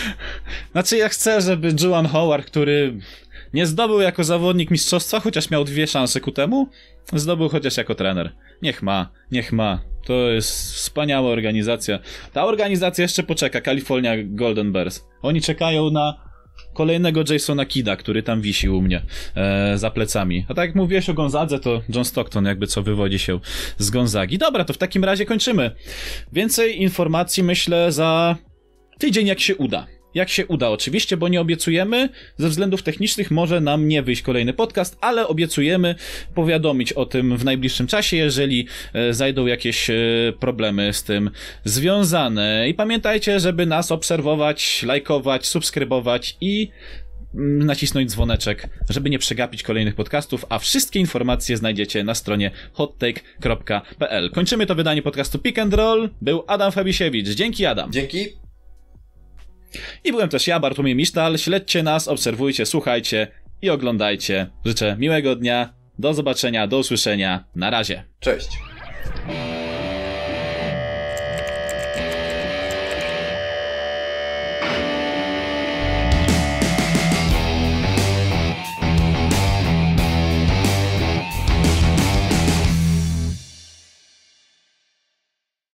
Znaczy 0.73 0.97
ja 0.97 1.09
chcę, 1.09 1.41
żeby 1.41 1.75
Juan 1.83 2.07
Howard, 2.07 2.47
który 2.47 2.99
nie 3.55 3.67
zdobył 3.67 4.01
jako 4.01 4.25
zawodnik 4.25 4.71
mistrzostwa, 4.71 5.21
chociaż 5.21 5.51
miał 5.51 5.65
dwie 5.65 5.87
szanse 5.87 6.21
ku 6.21 6.33
temu. 6.33 6.69
Zdobył 7.13 7.49
chociaż 7.49 7.77
jako 7.77 7.95
trener. 7.95 8.33
Niech 8.63 8.83
ma, 8.83 9.09
niech 9.33 9.53
ma. 9.53 9.81
To 10.05 10.13
jest 10.13 10.73
wspaniała 10.75 11.31
organizacja. 11.31 11.99
Ta 12.33 12.45
organizacja 12.45 13.03
jeszcze 13.03 13.23
poczeka, 13.23 13.61
California 13.61 14.13
Golden 14.25 14.73
Bears. 14.73 15.05
Oni 15.23 15.41
czekają 15.41 15.91
na 15.91 16.30
kolejnego 16.75 17.25
Jasona 17.31 17.67
Kida, 17.67 17.97
który 17.97 18.23
tam 18.23 18.41
wisi 18.41 18.69
u 18.69 18.83
mnie 18.83 19.03
e, 19.35 19.79
za 19.79 19.91
plecami. 19.91 20.47
A 20.49 20.55
tak 20.55 20.67
jak 20.67 20.77
mówiłeś 20.77 21.09
o 21.09 21.15
Gonzadze, 21.15 21.59
to 21.59 21.83
John 21.89 22.05
Stockton 22.05 22.45
jakby 22.45 22.67
co 22.67 22.83
wywodzi 22.83 23.19
się 23.19 23.41
z 23.79 23.91
Gonzagi. 23.91 24.39
Dobra, 24.39 24.65
to 24.65 24.73
w 24.73 24.79
takim 24.79 25.05
razie 25.05 25.27
kończymy. 25.27 25.71
Więcej 26.33 26.83
informacji 26.83 27.43
myślę 27.43 27.93
za 27.93 28.37
tydzień 28.99 29.27
jak 29.27 29.41
się 29.41 29.57
uda. 29.57 29.87
Jak 30.15 30.29
się 30.29 30.47
uda, 30.47 30.69
oczywiście, 30.69 31.17
bo 31.17 31.29
nie 31.29 31.41
obiecujemy, 31.41 32.09
ze 32.37 32.49
względów 32.49 32.83
technicznych 32.83 33.31
może 33.31 33.61
nam 33.61 33.89
nie 33.89 34.03
wyjść 34.03 34.23
kolejny 34.23 34.53
podcast, 34.53 34.99
ale 35.01 35.29
obiecujemy 35.29 35.95
powiadomić 36.35 36.93
o 36.93 37.07
tym 37.07 37.37
w 37.37 37.45
najbliższym 37.45 37.87
czasie, 37.87 38.17
jeżeli 38.17 38.67
e, 38.93 39.15
zajdą 39.15 39.47
jakieś 39.47 39.91
e, 39.91 39.95
problemy 40.41 40.93
z 40.93 41.03
tym 41.03 41.31
związane. 41.65 42.69
I 42.69 42.75
pamiętajcie, 42.75 43.41
żeby 43.41 43.67
nas 43.67 43.93
obserwować, 43.93 44.83
lajkować, 44.83 45.47
subskrybować 45.47 46.37
i 46.41 46.71
mm, 47.35 47.67
nacisnąć 47.67 48.11
dzwoneczek, 48.11 48.69
żeby 48.89 49.11
nie 49.11 49.19
przegapić 49.19 49.63
kolejnych 49.63 49.95
podcastów, 49.95 50.45
a 50.49 50.59
wszystkie 50.59 51.01
informacje 51.01 51.57
znajdziecie 51.57 52.05
na 52.05 52.15
stronie 52.15 52.51
hottake.pl. 52.73 54.31
Kończymy 54.31 54.67
to 54.67 54.75
wydanie 54.75 55.03
podcastu 55.03 55.39
Pick 55.39 55.59
and 55.59 55.75
Roll. 55.75 56.11
Był 56.21 56.45
Adam 56.47 56.73
Fabisiewicz. 56.73 57.29
Dzięki 57.29 57.67
Adam. 57.67 57.93
Dzięki. 57.93 58.50
I 60.05 60.11
byłem 60.11 60.29
też 60.29 60.47
ja, 60.47 60.61
Bartłomiej 60.61 60.95
Misztal. 60.95 61.39
Śledźcie 61.39 61.83
nas, 61.83 62.09
obserwujcie, 62.09 62.67
słuchajcie 62.67 63.29
i 63.63 63.71
oglądajcie. 63.71 64.47
Życzę 64.65 64.97
miłego 64.99 65.37
dnia, 65.37 65.75
do 65.99 66.15
zobaczenia, 66.15 66.67
do 66.67 66.79
usłyszenia. 66.79 67.45
Na 67.55 67.71
razie. 67.71 68.05
Cześć. 68.21 68.49